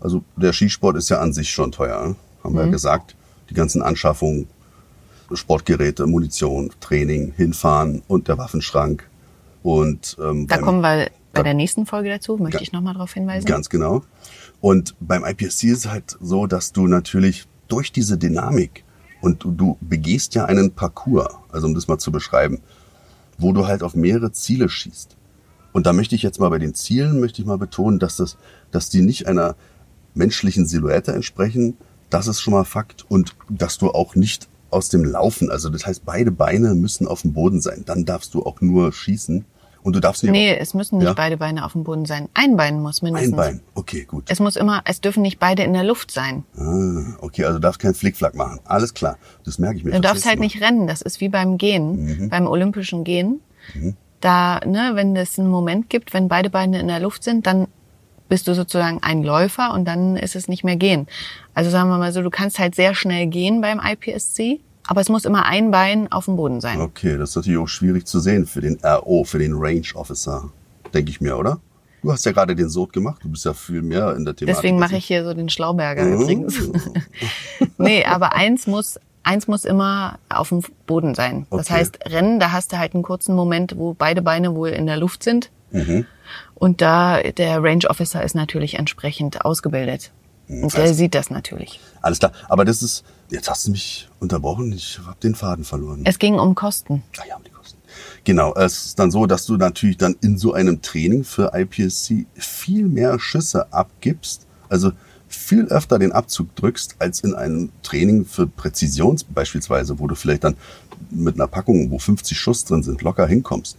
also 0.00 0.24
der 0.36 0.52
Skisport 0.52 0.96
ist 0.96 1.08
ja 1.10 1.20
an 1.20 1.32
sich 1.32 1.50
schon 1.50 1.70
teuer, 1.70 2.08
ne? 2.08 2.16
haben 2.42 2.54
wir 2.54 2.64
ja 2.64 2.70
gesagt. 2.70 3.14
Die 3.50 3.54
ganzen 3.54 3.82
Anschaffungen, 3.82 4.48
Sportgeräte, 5.32 6.06
Munition, 6.06 6.70
Training, 6.80 7.32
hinfahren 7.36 8.02
und 8.08 8.28
der 8.28 8.38
Waffenschrank. 8.38 9.08
Und 9.62 10.16
ähm, 10.20 10.48
Da 10.48 10.58
kommen 10.58 10.80
wir 10.80 11.08
bei 11.32 11.42
der 11.42 11.54
nächsten 11.54 11.86
Folge 11.86 12.08
dazu, 12.10 12.36
möchte 12.36 12.58
Ga- 12.58 12.62
ich 12.62 12.72
nochmal 12.72 12.94
darauf 12.94 13.12
hinweisen. 13.14 13.46
Ganz 13.46 13.68
genau. 13.68 14.02
Und 14.60 14.94
beim 15.00 15.24
IPSC 15.24 15.64
ist 15.68 15.78
es 15.86 15.88
halt 15.90 16.16
so, 16.20 16.46
dass 16.46 16.72
du 16.72 16.86
natürlich 16.86 17.46
durch 17.68 17.90
diese 17.92 18.18
Dynamik 18.18 18.84
und 19.20 19.42
du, 19.44 19.50
du 19.52 19.76
begehst 19.80 20.34
ja 20.34 20.44
einen 20.44 20.72
Parcours, 20.72 21.28
also 21.50 21.66
um 21.66 21.74
das 21.74 21.88
mal 21.88 21.98
zu 21.98 22.12
beschreiben, 22.12 22.60
wo 23.38 23.52
du 23.52 23.66
halt 23.66 23.82
auf 23.82 23.94
mehrere 23.94 24.32
Ziele 24.32 24.68
schießt. 24.68 25.16
Und 25.72 25.86
da 25.86 25.92
möchte 25.92 26.14
ich 26.14 26.22
jetzt 26.22 26.38
mal 26.38 26.50
bei 26.50 26.58
den 26.58 26.74
Zielen, 26.74 27.18
möchte 27.18 27.40
ich 27.40 27.46
mal 27.46 27.56
betonen, 27.58 27.98
dass 27.98 28.16
das, 28.16 28.36
dass 28.70 28.90
die 28.90 29.00
nicht 29.00 29.26
einer 29.26 29.56
menschlichen 30.14 30.66
Silhouette 30.66 31.12
entsprechen. 31.12 31.76
Das 32.10 32.26
ist 32.26 32.40
schon 32.40 32.52
mal 32.52 32.64
Fakt. 32.64 33.06
Und 33.08 33.34
dass 33.48 33.78
du 33.78 33.90
auch 33.90 34.14
nicht 34.14 34.48
aus 34.70 34.90
dem 34.90 35.04
Laufen, 35.04 35.50
also 35.50 35.70
das 35.70 35.86
heißt, 35.86 36.04
beide 36.04 36.30
Beine 36.30 36.74
müssen 36.74 37.08
auf 37.08 37.22
dem 37.22 37.32
Boden 37.32 37.60
sein. 37.62 37.84
Dann 37.86 38.04
darfst 38.04 38.34
du 38.34 38.44
auch 38.44 38.60
nur 38.60 38.92
schießen. 38.92 39.46
Und 39.84 39.96
du 39.96 40.00
darfst 40.00 40.22
nicht 40.22 40.32
Nee, 40.32 40.56
es 40.56 40.74
müssen 40.74 40.98
nicht 40.98 41.06
Ja? 41.08 41.12
beide 41.14 41.36
Beine 41.36 41.64
auf 41.64 41.72
dem 41.72 41.82
Boden 41.84 42.04
sein. 42.06 42.28
Ein 42.34 42.56
Bein 42.56 42.80
muss 42.80 43.02
mindestens. 43.02 43.32
ein 43.32 43.36
Bein. 43.36 43.60
Okay, 43.74 44.04
gut. 44.04 44.24
Es 44.28 44.38
muss 44.38 44.56
immer, 44.56 44.82
es 44.84 45.00
dürfen 45.00 45.22
nicht 45.22 45.38
beide 45.40 45.62
in 45.64 45.72
der 45.72 45.82
Luft 45.84 46.10
sein. 46.12 46.44
Ah, 46.56 47.16
okay, 47.20 47.44
also 47.44 47.58
du 47.58 47.62
darfst 47.62 47.80
keinen 47.80 47.94
Flickflack 47.94 48.34
machen. 48.34 48.60
Alles 48.64 48.94
klar. 48.94 49.18
Das 49.44 49.58
merke 49.58 49.78
ich 49.78 49.84
mir. 49.84 49.90
Du 49.92 50.00
darfst 50.00 50.24
halt 50.24 50.38
Mal. 50.38 50.44
nicht 50.44 50.60
rennen. 50.62 50.86
Das 50.86 51.02
ist 51.02 51.20
wie 51.20 51.28
beim 51.28 51.58
Gehen, 51.58 52.04
Mhm. 52.22 52.28
beim 52.28 52.46
olympischen 52.46 53.02
Gehen. 53.04 53.40
Da, 54.20 54.60
ne, 54.64 54.92
wenn 54.94 55.16
es 55.16 55.38
einen 55.38 55.48
Moment 55.50 55.90
gibt, 55.90 56.14
wenn 56.14 56.28
beide 56.28 56.48
Beine 56.48 56.78
in 56.80 56.86
der 56.88 57.00
Luft 57.00 57.24
sind, 57.24 57.46
dann 57.46 57.66
bist 58.28 58.46
du 58.46 58.54
sozusagen 58.54 59.00
ein 59.02 59.24
Läufer 59.24 59.74
und 59.74 59.84
dann 59.84 60.16
ist 60.16 60.36
es 60.36 60.46
nicht 60.48 60.62
mehr 60.64 60.76
gehen. 60.76 61.06
Also 61.54 61.70
sagen 61.70 61.88
wir 61.90 61.98
mal 61.98 62.12
so, 62.12 62.22
du 62.22 62.30
kannst 62.30 62.58
halt 62.58 62.74
sehr 62.74 62.94
schnell 62.94 63.26
gehen 63.26 63.60
beim 63.60 63.80
IPSC, 63.84 64.60
aber 64.86 65.00
es 65.00 65.08
muss 65.08 65.24
immer 65.24 65.44
ein 65.46 65.70
Bein 65.70 66.10
auf 66.10 66.24
dem 66.26 66.36
Boden 66.36 66.60
sein. 66.60 66.80
Okay, 66.80 67.16
das 67.18 67.30
ist 67.30 67.36
natürlich 67.36 67.58
auch 67.58 67.68
schwierig 67.68 68.06
zu 68.06 68.20
sehen 68.20 68.46
für 68.46 68.60
den 68.60 68.78
RO, 68.84 69.24
für 69.24 69.38
den 69.38 69.54
Range 69.54 69.82
Officer, 69.94 70.50
denke 70.94 71.10
ich 71.10 71.20
mir, 71.20 71.36
oder? 71.36 71.60
Du 72.02 72.10
hast 72.10 72.26
ja 72.26 72.32
gerade 72.32 72.56
den 72.56 72.68
Sod 72.68 72.92
gemacht, 72.92 73.22
du 73.22 73.28
bist 73.28 73.44
ja 73.44 73.54
viel 73.54 73.80
mehr 73.80 74.16
in 74.16 74.24
der 74.24 74.34
Thematik. 74.34 74.56
Deswegen 74.56 74.78
mache 74.80 74.96
ich 74.96 75.04
hier 75.04 75.24
so 75.24 75.34
den 75.34 75.48
Schlauberger 75.48 76.04
Mhm. 76.04 76.20
übrigens. 76.20 76.58
nee, 77.78 78.04
aber 78.04 78.34
eins 78.34 78.66
muss, 78.66 78.98
eins 79.22 79.46
muss 79.46 79.64
immer 79.64 80.18
auf 80.28 80.48
dem 80.48 80.62
Boden 80.86 81.14
sein. 81.14 81.46
Das 81.50 81.60
Okay. 81.66 81.74
heißt, 81.74 81.98
Rennen, 82.06 82.40
da 82.40 82.50
hast 82.52 82.72
du 82.72 82.78
halt 82.78 82.94
einen 82.94 83.04
kurzen 83.04 83.34
Moment, 83.36 83.76
wo 83.76 83.94
beide 83.94 84.20
Beine 84.22 84.54
wohl 84.56 84.70
in 84.70 84.86
der 84.86 84.96
Luft 84.96 85.22
sind. 85.22 85.50
Mhm. 85.70 86.06
Und 86.54 86.80
da, 86.80 87.22
der 87.22 87.62
Range 87.62 87.88
Officer 87.88 88.22
ist 88.24 88.34
natürlich 88.34 88.74
entsprechend 88.78 89.44
ausgebildet. 89.44 90.10
Und 90.48 90.76
der 90.76 90.92
sieht 90.92 91.14
das 91.14 91.30
natürlich. 91.30 91.80
Alles 92.02 92.18
klar, 92.18 92.32
aber 92.48 92.64
das 92.64 92.82
ist, 92.82 93.04
jetzt 93.32 93.48
hast 93.48 93.66
du 93.66 93.72
mich 93.72 94.08
unterbrochen, 94.20 94.72
ich 94.72 95.00
habe 95.04 95.16
den 95.22 95.34
Faden 95.34 95.64
verloren. 95.64 96.02
Es 96.04 96.18
ging 96.18 96.38
um 96.38 96.54
Kosten. 96.54 97.02
Ah 97.18 97.22
ja, 97.28 97.36
um 97.36 97.44
die 97.44 97.50
Kosten. 97.50 97.78
Genau, 98.24 98.54
es 98.54 98.86
ist 98.86 98.98
dann 98.98 99.10
so, 99.10 99.26
dass 99.26 99.46
du 99.46 99.56
natürlich 99.56 99.96
dann 99.96 100.16
in 100.20 100.38
so 100.38 100.52
einem 100.52 100.82
Training 100.82 101.24
für 101.24 101.52
IPSC 101.54 102.26
viel 102.34 102.86
mehr 102.88 103.18
Schüsse 103.18 103.72
abgibst, 103.72 104.46
also 104.68 104.92
viel 105.28 105.64
öfter 105.66 105.98
den 105.98 106.12
Abzug 106.12 106.54
drückst, 106.56 106.96
als 106.98 107.20
in 107.20 107.34
einem 107.34 107.70
Training 107.82 108.26
für 108.26 108.46
Präzision 108.46 109.18
beispielsweise, 109.30 109.98
wo 109.98 110.06
du 110.06 110.14
vielleicht 110.14 110.44
dann 110.44 110.56
mit 111.10 111.34
einer 111.34 111.48
Packung, 111.48 111.90
wo 111.90 111.98
50 111.98 112.38
Schuss 112.38 112.64
drin 112.64 112.82
sind, 112.82 113.02
locker 113.02 113.26
hinkommst 113.26 113.76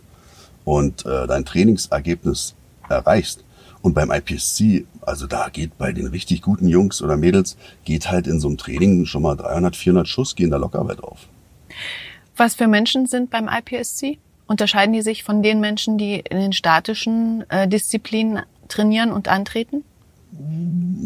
und 0.65 1.05
äh, 1.05 1.27
dein 1.27 1.45
Trainingsergebnis 1.45 2.55
erreichst. 2.89 3.43
Und 3.83 3.93
beim 3.93 4.11
IPSC, 4.11 4.85
also 5.01 5.27
da 5.27 5.49
geht 5.49 5.77
bei 5.77 5.91
den 5.91 6.07
richtig 6.07 6.41
guten 6.41 6.69
Jungs 6.69 7.01
oder 7.01 7.17
Mädels, 7.17 7.57
geht 7.83 8.09
halt 8.09 8.27
in 8.27 8.39
so 8.39 8.47
einem 8.47 8.57
Training 8.57 9.05
schon 9.05 9.21
mal 9.21 9.35
300, 9.35 9.75
400 9.75 10.07
Schuss, 10.07 10.35
gehen 10.35 10.49
da 10.49 10.57
locker 10.57 10.81
bei 10.85 10.95
drauf. 10.95 11.27
Was 12.37 12.55
für 12.55 12.67
Menschen 12.67 13.07
sind 13.07 13.29
beim 13.29 13.49
IPSC? 13.49 14.19
Unterscheiden 14.47 14.93
die 14.93 15.01
sich 15.01 15.25
von 15.25 15.43
den 15.43 15.59
Menschen, 15.59 15.97
die 15.97 16.15
in 16.15 16.37
den 16.37 16.53
statischen 16.53 17.43
äh, 17.49 17.67
Disziplinen 17.67 18.43
trainieren 18.69 19.11
und 19.11 19.27
antreten? 19.27 19.83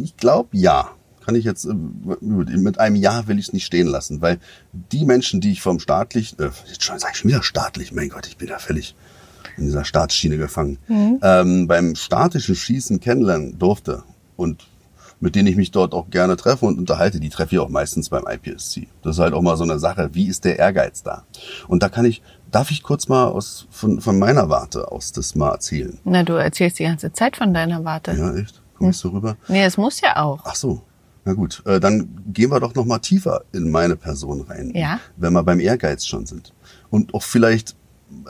Ich 0.02 0.16
glaube, 0.16 0.50
ja. 0.56 0.92
Kann 1.26 1.36
ich 1.36 1.46
jetzt, 1.46 1.66
äh, 1.66 1.74
mit 2.22 2.80
einem 2.80 2.96
Ja 2.96 3.28
will 3.28 3.40
ich 3.40 3.48
es 3.48 3.54
nicht 3.54 3.66
stehen 3.66 3.88
lassen, 3.88 4.22
weil 4.22 4.40
die 4.72 5.04
Menschen, 5.04 5.42
die 5.42 5.52
ich 5.52 5.62
vom 5.62 5.80
staatlich, 5.80 6.40
äh, 6.40 6.52
jetzt 6.68 6.84
schon, 6.84 7.00
sag 7.00 7.14
ich 7.14 7.18
schon 7.18 7.30
wieder 7.30 7.44
staatlich, 7.44 7.92
mein 7.92 8.10
Gott, 8.10 8.28
ich 8.28 8.38
bin 8.38 8.48
da 8.48 8.60
völlig 8.60 8.96
in 9.58 9.66
dieser 9.66 9.86
Staatsschiene 9.86 10.38
gefangen, 10.38 10.78
ähm, 11.22 11.68
beim 11.68 11.96
statischen 11.96 12.56
Schießen 12.56 13.00
kennenlernen 13.00 13.58
durfte 13.60 14.04
und 14.36 14.68
mit 15.20 15.34
denen 15.36 15.48
ich 15.48 15.56
mich 15.56 15.72
dort 15.72 15.94
auch 15.96 16.10
gerne 16.12 16.38
treffe 16.38 16.66
und 16.68 16.78
unterhalte, 16.78 17.20
die 17.20 17.30
treffe 17.30 17.56
ich 17.56 17.60
auch 17.60 17.70
meistens 17.70 18.10
beim 18.10 18.26
IPSC. 18.28 18.88
Das 19.02 19.16
ist 19.16 19.20
halt 19.20 19.34
auch 19.34 19.42
mal 19.42 19.58
so 19.58 19.64
eine 19.64 19.80
Sache, 19.80 20.10
wie 20.14 20.28
ist 20.28 20.46
der 20.46 20.60
Ehrgeiz 20.60 21.02
da? 21.02 21.24
Und 21.68 21.82
da 21.82 21.90
kann 21.90 22.06
ich, 22.06 22.22
darf 22.52 22.70
ich 22.70 22.84
kurz 22.84 23.08
mal 23.08 23.26
aus, 23.26 23.66
von, 23.72 24.00
von 24.00 24.20
meiner 24.20 24.50
Warte 24.50 24.92
aus 24.92 25.12
das 25.14 25.34
mal 25.34 25.50
erzählen? 25.52 25.98
Na, 26.04 26.22
du 26.22 26.34
erzählst 26.34 26.78
die 26.78 26.84
ganze 26.84 27.12
Zeit 27.14 27.36
von 27.36 27.52
deiner 27.52 27.84
Warte. 27.84 28.12
Ja, 28.14 28.36
echt? 28.36 28.62
Komm 28.78 28.92
ich 28.92 28.98
so 28.98 29.10
rüber? 29.10 29.38
Nee, 29.48 29.64
es 29.66 29.76
muss 29.76 30.02
ja 30.02 30.18
auch. 30.18 30.42
Ach 30.44 30.54
so. 30.56 30.84
Na 31.26 31.34
gut, 31.34 31.64
äh, 31.66 31.80
dann 31.80 32.08
gehen 32.32 32.52
wir 32.52 32.60
doch 32.60 32.76
noch 32.76 32.86
mal 32.86 33.00
tiefer 33.00 33.42
in 33.52 33.72
meine 33.72 33.96
Person 33.96 34.42
rein, 34.42 34.72
Ja. 34.76 35.00
wenn 35.18 35.34
wir 35.34 35.42
beim 35.44 35.60
Ehrgeiz 35.60 36.06
schon 36.06 36.28
sind. 36.28 36.54
Und 36.92 37.14
auch 37.16 37.24
vielleicht, 37.24 37.76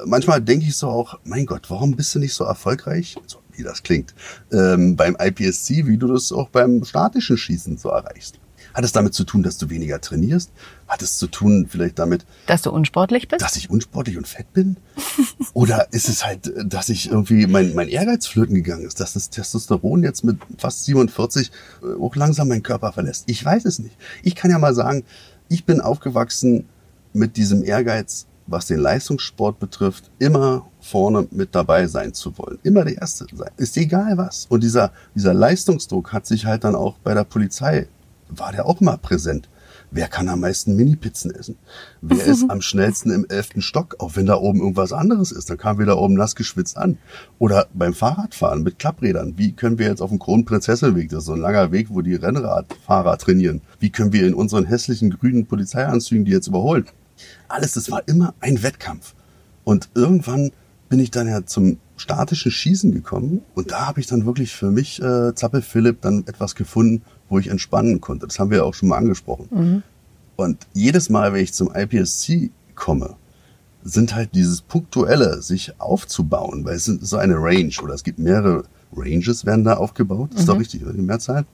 manchmal 0.06 0.42
denke 0.42 0.66
ich 0.66 0.76
so 0.76 0.88
auch, 0.88 1.20
mein 1.24 1.46
Gott, 1.46 1.70
warum 1.70 1.96
bist 1.96 2.14
du 2.16 2.20
nicht 2.20 2.34
so 2.34 2.44
erfolgreich, 2.44 3.16
so 3.26 3.40
wie 3.54 3.64
das 3.64 3.84
klingt, 3.84 4.14
ähm, 4.52 4.96
beim 4.96 5.18
IPSC, 5.20 5.86
wie 5.88 5.98
du 5.98 6.08
das 6.08 6.32
auch 6.32 6.50
beim 6.50 6.84
statischen 6.84 7.38
Schießen 7.38 7.78
so 7.78 7.90
erreichst? 7.90 8.40
Hat 8.74 8.84
es 8.84 8.92
damit 8.92 9.16
zu 9.16 9.24
tun, 9.24 9.42
dass 9.42 9.58
du 9.58 9.72
weniger 9.72 10.00
trainierst? 10.00 10.52
Hat 10.88 11.02
es 11.02 11.18
zu 11.18 11.26
tun 11.26 11.66
vielleicht 11.68 11.98
damit, 11.98 12.28
Dass 12.46 12.62
du 12.62 12.70
unsportlich 12.72 13.28
bist? 13.28 13.42
dass 13.42 13.56
ich 13.56 13.72
unsportlich 13.72 14.18
und 14.18 14.28
fett 14.28 14.54
bin? 14.54 14.78
Oder 15.54 15.92
ist 15.94 16.10
es 16.10 16.24
halt, 16.24 16.54
dass 16.64 16.90
ich 16.90 17.10
irgendwie 17.10 17.48
mein, 17.48 17.74
mein 17.74 17.88
Ehrgeiz 17.88 18.28
flöten 18.28 18.54
gegangen 18.54 18.86
ist, 18.86 19.00
dass 19.00 19.14
das 19.14 19.32
Testosteron 19.32 20.04
jetzt 20.04 20.24
mit 20.24 20.38
fast 20.60 20.86
47 20.86 21.52
äh, 21.82 22.00
auch 22.00 22.16
langsam 22.16 22.50
meinen 22.50 22.62
Körper 22.62 22.94
verlässt? 22.94 23.24
Ich 23.26 23.44
weiß 23.44 23.66
es 23.66 23.80
nicht. 23.80 23.96
Ich 24.22 24.36
kann 24.36 24.52
ja 24.52 24.60
mal 24.60 24.76
sagen, 24.76 25.04
ich 25.50 25.66
bin 25.66 25.82
aufgewachsen 25.82 26.66
mit 27.14 27.36
diesem 27.36 27.64
Ehrgeiz, 27.64 28.28
was 28.48 28.68
den 28.68 28.80
Leistungssport 28.80 29.60
betrifft, 29.60 30.10
immer 30.20 30.66
vorne 30.80 31.28
mit 31.32 31.54
dabei 31.54 31.88
sein 31.88 32.14
zu 32.14 32.38
wollen. 32.38 32.60
Immer 32.64 32.86
der 32.86 32.98
Erste 32.98 33.26
sein. 33.34 33.52
Ist 33.58 33.78
egal 33.78 34.18
was. 34.18 34.46
Und 34.50 34.64
dieser, 34.64 34.92
dieser 35.16 35.34
Leistungsdruck 35.34 36.14
hat 36.14 36.26
sich 36.26 36.46
halt 36.46 36.64
dann 36.64 36.76
auch 36.76 36.98
bei 37.04 37.14
der 37.14 37.26
Polizei, 37.26 37.88
war 38.30 38.52
der 38.52 38.66
auch 38.66 38.80
mal 38.80 38.98
präsent. 38.98 39.50
Wer 39.90 40.10
kann 40.10 40.28
am 40.28 40.42
meisten 40.42 40.76
Mini-Pizzen 40.76 41.32
essen? 41.32 41.58
Wer 42.02 42.26
ist 42.26 42.50
am 42.50 42.62
schnellsten 42.62 43.10
im 43.12 43.26
elften 43.30 43.62
Stock? 43.62 43.96
Auch 44.00 44.16
wenn 44.16 44.26
da 44.26 44.36
oben 44.36 44.60
irgendwas 44.60 44.92
anderes 44.92 45.32
ist, 45.32 45.50
dann 45.50 45.58
kamen 45.58 45.80
wir 45.80 45.86
da 45.86 45.96
oben 45.96 46.16
nass 46.16 46.36
geschwitzt 46.36 46.78
an. 46.78 46.98
Oder 47.40 47.68
beim 47.74 47.94
Fahrradfahren 47.94 48.64
mit 48.64 48.80
Klapprädern. 48.80 49.36
Wie 49.38 49.54
können 49.54 49.80
wir 49.80 49.88
jetzt 49.88 50.02
auf 50.02 50.10
dem 50.10 50.20
Kronprinzessenweg, 50.20 51.10
das 51.10 51.20
ist 51.20 51.26
so 51.26 51.34
ein 51.34 51.42
langer 51.42 51.72
Weg, 51.72 51.88
wo 51.90 52.02
die 52.02 52.16
Rennradfahrer 52.16 53.18
trainieren, 53.18 53.62
wie 53.80 53.90
können 53.90 54.12
wir 54.12 54.28
in 54.28 54.34
unseren 54.34 54.66
hässlichen 54.66 55.10
grünen 55.10 55.46
Polizeianzügen 55.46 56.26
die 56.26 56.32
jetzt 56.32 56.48
überholen? 56.48 56.86
Alles, 57.48 57.74
das 57.74 57.92
war 57.92 58.04
immer 58.08 58.34
ein 58.40 58.64
Wettkampf. 58.64 59.14
Und 59.64 59.90
irgendwann 59.96 60.52
bin 60.90 61.00
ich 61.00 61.12
dann 61.12 61.28
ja 61.28 61.46
zum 61.46 61.78
statischen 61.98 62.52
Schießen 62.52 62.92
gekommen 62.92 63.42
und 63.56 63.72
da 63.72 63.88
habe 63.88 64.00
ich 64.00 64.08
dann 64.08 64.26
wirklich 64.26 64.54
für 64.54 64.72
mich, 64.72 65.02
äh, 65.02 65.34
Zappel 65.36 65.62
Philipp, 65.62 66.02
dann 66.02 66.24
etwas 66.28 66.56
gefunden, 66.56 67.02
wo 67.28 67.40
ich 67.40 67.48
entspannen 67.48 68.00
konnte. 68.00 68.28
Das 68.28 68.40
haben 68.40 68.52
wir 68.52 68.60
ja 68.60 68.64
auch 68.64 68.74
schon 68.74 68.90
mal 68.90 68.98
angesprochen. 68.98 69.84
Und 70.36 70.68
jedes 70.74 71.10
Mal, 71.10 71.34
wenn 71.34 71.44
ich 71.44 71.54
zum 71.54 71.74
IPSC 71.76 72.52
komme, 72.76 73.16
sind 73.84 74.14
halt 74.14 74.36
dieses 74.36 74.62
punktuelle, 74.62 75.42
sich 75.42 75.74
aufzubauen, 75.80 76.64
weil 76.66 76.76
es 76.76 76.88
ist 76.88 77.06
so 77.06 77.18
eine 77.18 77.36
Range 77.36 77.74
oder 77.82 77.94
es 77.94 78.04
gibt 78.04 78.20
mehrere 78.20 78.64
Ranges 78.96 79.46
werden 79.46 79.64
da 79.64 79.76
aufgebaut, 79.76 80.34
ist 80.36 80.48
doch 80.48 80.60
richtig, 80.60 80.84
die 80.84 81.02
Mehrzahl. 81.02 81.46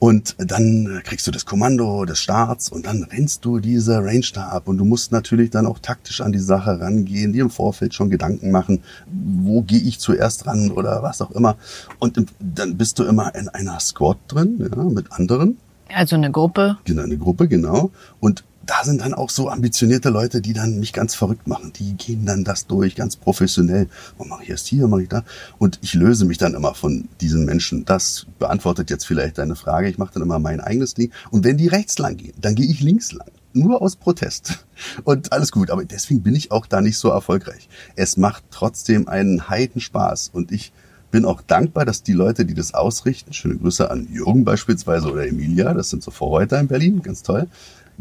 Und 0.00 0.34
dann 0.38 1.02
kriegst 1.04 1.26
du 1.26 1.30
das 1.30 1.44
Kommando 1.44 2.06
des 2.06 2.18
Starts 2.18 2.70
und 2.70 2.86
dann 2.86 3.04
rennst 3.04 3.44
du 3.44 3.58
diese 3.58 3.98
Range 3.98 4.24
da 4.32 4.48
ab. 4.48 4.66
Und 4.66 4.78
du 4.78 4.86
musst 4.86 5.12
natürlich 5.12 5.50
dann 5.50 5.66
auch 5.66 5.78
taktisch 5.78 6.22
an 6.22 6.32
die 6.32 6.38
Sache 6.38 6.80
rangehen, 6.80 7.34
dir 7.34 7.42
im 7.42 7.50
Vorfeld 7.50 7.92
schon 7.92 8.08
Gedanken 8.08 8.50
machen, 8.50 8.82
wo 9.06 9.60
gehe 9.60 9.78
ich 9.78 9.98
zuerst 9.98 10.46
ran 10.46 10.70
oder 10.70 11.02
was 11.02 11.20
auch 11.20 11.30
immer. 11.32 11.56
Und 11.98 12.18
dann 12.38 12.78
bist 12.78 12.98
du 12.98 13.04
immer 13.04 13.34
in 13.34 13.50
einer 13.50 13.78
Squad 13.78 14.16
drin, 14.26 14.70
ja, 14.74 14.82
mit 14.84 15.12
anderen. 15.12 15.58
Also 15.94 16.16
eine 16.16 16.30
Gruppe. 16.30 16.78
Genau, 16.84 17.02
eine 17.02 17.18
Gruppe, 17.18 17.46
genau. 17.46 17.90
Und 18.20 18.42
da 18.70 18.84
sind 18.84 19.00
dann 19.00 19.14
auch 19.14 19.30
so 19.30 19.48
ambitionierte 19.48 20.10
Leute, 20.10 20.40
die 20.40 20.52
dann 20.52 20.78
mich 20.78 20.92
ganz 20.92 21.16
verrückt 21.16 21.48
machen. 21.48 21.72
Die 21.74 21.94
gehen 21.94 22.24
dann 22.24 22.44
das 22.44 22.68
durch, 22.68 22.94
ganz 22.94 23.16
professionell. 23.16 23.88
Was 24.16 24.28
mache 24.28 24.44
ich 24.44 24.50
erst 24.50 24.68
hier, 24.68 24.86
mache 24.86 25.02
ich 25.02 25.08
da? 25.08 25.24
Und 25.58 25.80
ich 25.82 25.94
löse 25.94 26.24
mich 26.24 26.38
dann 26.38 26.54
immer 26.54 26.74
von 26.74 27.08
diesen 27.20 27.44
Menschen. 27.46 27.84
Das 27.84 28.26
beantwortet 28.38 28.88
jetzt 28.88 29.06
vielleicht 29.06 29.38
deine 29.38 29.56
Frage. 29.56 29.88
Ich 29.88 29.98
mache 29.98 30.14
dann 30.14 30.22
immer 30.22 30.38
mein 30.38 30.60
eigenes 30.60 30.94
Ding. 30.94 31.10
Und 31.32 31.42
wenn 31.42 31.56
die 31.56 31.66
rechts 31.66 31.98
lang 31.98 32.16
gehen, 32.16 32.34
dann 32.40 32.54
gehe 32.54 32.70
ich 32.70 32.80
links 32.80 33.10
lang. 33.10 33.26
Nur 33.52 33.82
aus 33.82 33.96
Protest. 33.96 34.64
Und 35.02 35.32
alles 35.32 35.50
gut. 35.50 35.72
Aber 35.72 35.84
deswegen 35.84 36.22
bin 36.22 36.36
ich 36.36 36.52
auch 36.52 36.66
da 36.66 36.80
nicht 36.80 36.96
so 36.96 37.08
erfolgreich. 37.08 37.68
Es 37.96 38.16
macht 38.16 38.44
trotzdem 38.52 39.08
einen 39.08 39.48
Heidenspaß. 39.48 40.30
Und 40.32 40.52
ich 40.52 40.72
bin 41.10 41.24
auch 41.24 41.42
dankbar, 41.42 41.84
dass 41.84 42.04
die 42.04 42.12
Leute, 42.12 42.44
die 42.44 42.54
das 42.54 42.72
ausrichten, 42.72 43.32
schöne 43.32 43.56
Grüße 43.56 43.90
an 43.90 44.06
Jürgen 44.12 44.44
beispielsweise 44.44 45.10
oder 45.10 45.26
Emilia, 45.26 45.74
das 45.74 45.90
sind 45.90 46.04
so 46.04 46.12
Vorreiter 46.12 46.60
in 46.60 46.68
Berlin, 46.68 47.02
ganz 47.02 47.24
toll, 47.24 47.48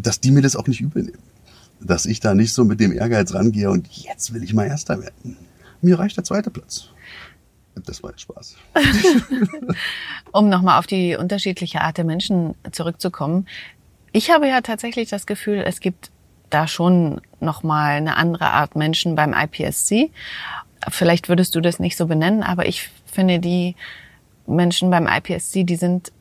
dass 0.01 0.19
die 0.19 0.31
mir 0.31 0.41
das 0.41 0.55
auch 0.55 0.67
nicht 0.67 0.81
übel 0.81 1.03
nehmen. 1.03 1.23
Dass 1.81 2.05
ich 2.05 2.19
da 2.19 2.33
nicht 2.33 2.53
so 2.53 2.65
mit 2.65 2.79
dem 2.79 2.91
Ehrgeiz 2.91 3.33
rangehe 3.33 3.69
und 3.69 3.87
jetzt 3.87 4.33
will 4.33 4.43
ich 4.43 4.53
mal 4.53 4.67
Erster 4.67 5.01
werden. 5.01 5.37
Mir 5.81 5.99
reicht 5.99 6.17
der 6.17 6.23
zweite 6.23 6.49
Platz. 6.49 6.89
Das 7.85 8.03
war 8.03 8.11
Spaß. 8.15 8.55
um 10.33 10.49
nochmal 10.49 10.79
auf 10.79 10.87
die 10.87 11.15
unterschiedliche 11.15 11.81
Art 11.81 11.97
der 11.97 12.03
Menschen 12.03 12.55
zurückzukommen. 12.71 13.47
Ich 14.11 14.31
habe 14.31 14.47
ja 14.47 14.59
tatsächlich 14.61 15.09
das 15.09 15.25
Gefühl, 15.25 15.63
es 15.65 15.79
gibt 15.79 16.11
da 16.49 16.67
schon 16.67 17.21
nochmal 17.39 17.97
eine 17.97 18.17
andere 18.17 18.51
Art 18.51 18.75
Menschen 18.75 19.15
beim 19.15 19.33
IPSC. 19.33 20.11
Vielleicht 20.89 21.29
würdest 21.29 21.55
du 21.55 21.61
das 21.61 21.79
nicht 21.79 21.95
so 21.95 22.07
benennen, 22.07 22.43
aber 22.43 22.67
ich 22.67 22.89
finde 23.05 23.39
die 23.39 23.75
Menschen 24.45 24.89
beim 24.89 25.07
IPSC, 25.07 25.63
die 25.63 25.75
sind 25.75 26.11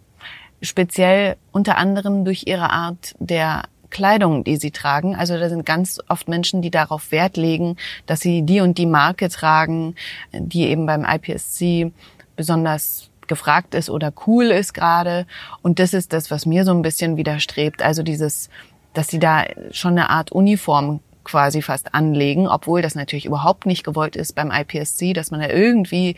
speziell 0.61 1.37
unter 1.53 1.79
anderem 1.79 2.25
durch 2.25 2.45
ihre 2.47 2.71
Art 2.71 3.15
der 3.19 3.65
Kleidung, 3.91 4.45
die 4.45 4.57
sie 4.57 4.71
tragen. 4.71 5.17
Also 5.17 5.38
da 5.38 5.49
sind 5.49 5.65
ganz 5.65 5.99
oft 6.09 6.29
Menschen, 6.29 6.62
die 6.62 6.71
darauf 6.71 7.11
Wert 7.11 7.37
legen, 7.37 7.77
dass 8.07 8.21
sie 8.21 8.43
die 8.43 8.61
und 8.61 8.79
die 8.79 8.87
Marke 8.87 9.29
tragen, 9.29 9.95
die 10.33 10.65
eben 10.65 10.87
beim 10.87 11.05
IPSC 11.05 11.93
besonders 12.37 13.11
gefragt 13.27 13.75
ist 13.75 13.91
oder 13.91 14.12
cool 14.27 14.47
ist 14.47 14.75
gerade. 14.75 15.27
Und 15.62 15.79
das 15.79 15.95
ist 15.95 16.12
das, 16.12 16.31
was 16.31 16.47
mir 16.47 16.65
so 16.65 16.73
ein 16.73 16.83
bisschen 16.83 17.17
widerstrebt. 17.17 17.83
Also 17.83 18.03
dieses, 18.03 18.49
dass 18.95 19.09
sie 19.09 19.19
da 19.19 19.45
schon 19.71 19.93
eine 19.93 20.11
Art 20.11 20.33
Uniform 20.33 21.00
quasi 21.25 21.61
fast 21.61 21.95
anlegen, 21.95 22.49
obwohl 22.49 22.81
das 22.81 22.95
natürlich 22.95 23.27
überhaupt 23.27 23.67
nicht 23.67 23.85
gewollt 23.85 24.17
ist 24.17 24.35
beim 24.35 24.50
IPSC, 24.50 25.12
dass 25.12 25.31
man 25.31 25.41
da 25.41 25.49
irgendwie 25.49 26.17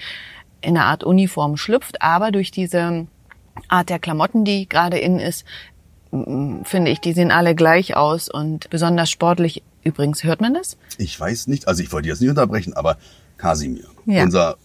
in 0.61 0.77
eine 0.77 0.87
Art 0.87 1.03
Uniform 1.03 1.57
schlüpft. 1.57 2.01
Aber 2.01 2.31
durch 2.31 2.51
diese 2.51 3.07
Art 3.69 3.89
der 3.89 3.99
Klamotten, 3.99 4.45
die 4.45 4.69
gerade 4.69 4.99
in 4.99 5.19
ist, 5.19 5.45
finde 6.11 6.91
ich, 6.91 7.01
die 7.01 7.13
sehen 7.13 7.31
alle 7.31 7.55
gleich 7.55 7.97
aus 7.97 8.29
und 8.29 8.69
besonders 8.71 9.11
sportlich. 9.11 9.63
Übrigens, 9.85 10.25
hört 10.25 10.41
man 10.41 10.55
das? 10.55 10.77
Ich 10.99 11.19
weiß 11.19 11.47
nicht, 11.47 11.69
also 11.69 11.83
ich 11.83 11.93
wollte 11.93 12.09
jetzt 12.09 12.21
nicht 12.21 12.31
unterbrechen, 12.31 12.75
aber 12.75 12.99
Kasimir, 13.39 13.85
Ja. 14.07 14.25
unser 14.25 14.57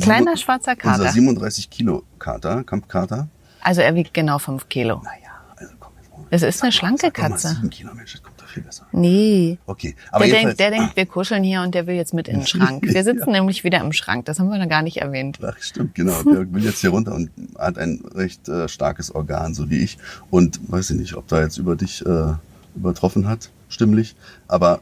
Kleiner 0.00 0.36
schwarzer 0.36 0.72
unser 0.72 0.98
Kater. 1.04 1.12
37 1.12 1.70
Kilo 1.70 2.02
Kater, 2.18 2.62
Kampfkater. 2.64 3.28
Also 3.62 3.80
er 3.80 3.94
wiegt 3.94 4.12
genau 4.14 4.38
fünf 4.38 4.68
Kilo. 4.68 4.96
Naja, 5.04 5.30
also 5.56 5.72
komm 5.80 5.92
jetzt 6.00 6.10
mal. 6.10 6.26
Es 6.30 6.42
ist 6.42 6.62
eine 6.62 6.72
schlanke 6.72 7.06
mal 7.06 7.12
Katze. 7.12 7.60
Kilo, 7.70 7.94
Mensch, 7.94 8.20
viel 8.50 8.62
besser. 8.62 8.86
Nee. 8.92 9.58
Okay, 9.66 9.96
aber 10.10 10.26
Der 10.26 10.40
denkt, 10.40 10.60
der 10.60 10.70
denkt, 10.70 10.96
wir 10.96 11.06
kuscheln 11.06 11.42
hier 11.42 11.62
und 11.62 11.74
der 11.74 11.86
will 11.86 11.94
jetzt 11.94 12.14
mit 12.14 12.28
in 12.28 12.40
den 12.40 12.46
Schrank. 12.46 12.82
Wir 12.82 13.04
sitzen 13.04 13.30
nämlich 13.32 13.64
wieder 13.64 13.80
im 13.80 13.92
Schrank. 13.92 14.26
Das 14.26 14.38
haben 14.38 14.50
wir 14.50 14.58
noch 14.58 14.68
gar 14.68 14.82
nicht 14.82 14.98
erwähnt. 14.98 15.38
Ach, 15.42 15.56
stimmt, 15.60 15.94
genau. 15.94 16.22
Der 16.22 16.52
will 16.52 16.64
jetzt 16.64 16.80
hier 16.80 16.90
runter 16.90 17.14
und 17.14 17.30
hat 17.58 17.78
ein 17.78 18.02
recht 18.14 18.48
äh, 18.48 18.68
starkes 18.68 19.14
Organ, 19.14 19.54
so 19.54 19.70
wie 19.70 19.82
ich. 19.82 19.98
Und 20.30 20.60
weiß 20.70 20.90
ich 20.90 20.98
nicht, 20.98 21.14
ob 21.14 21.28
da 21.28 21.40
jetzt 21.40 21.58
über 21.58 21.76
dich 21.76 22.04
äh, 22.04 22.34
übertroffen 22.76 23.28
hat, 23.28 23.50
stimmlich. 23.68 24.14
Aber 24.48 24.80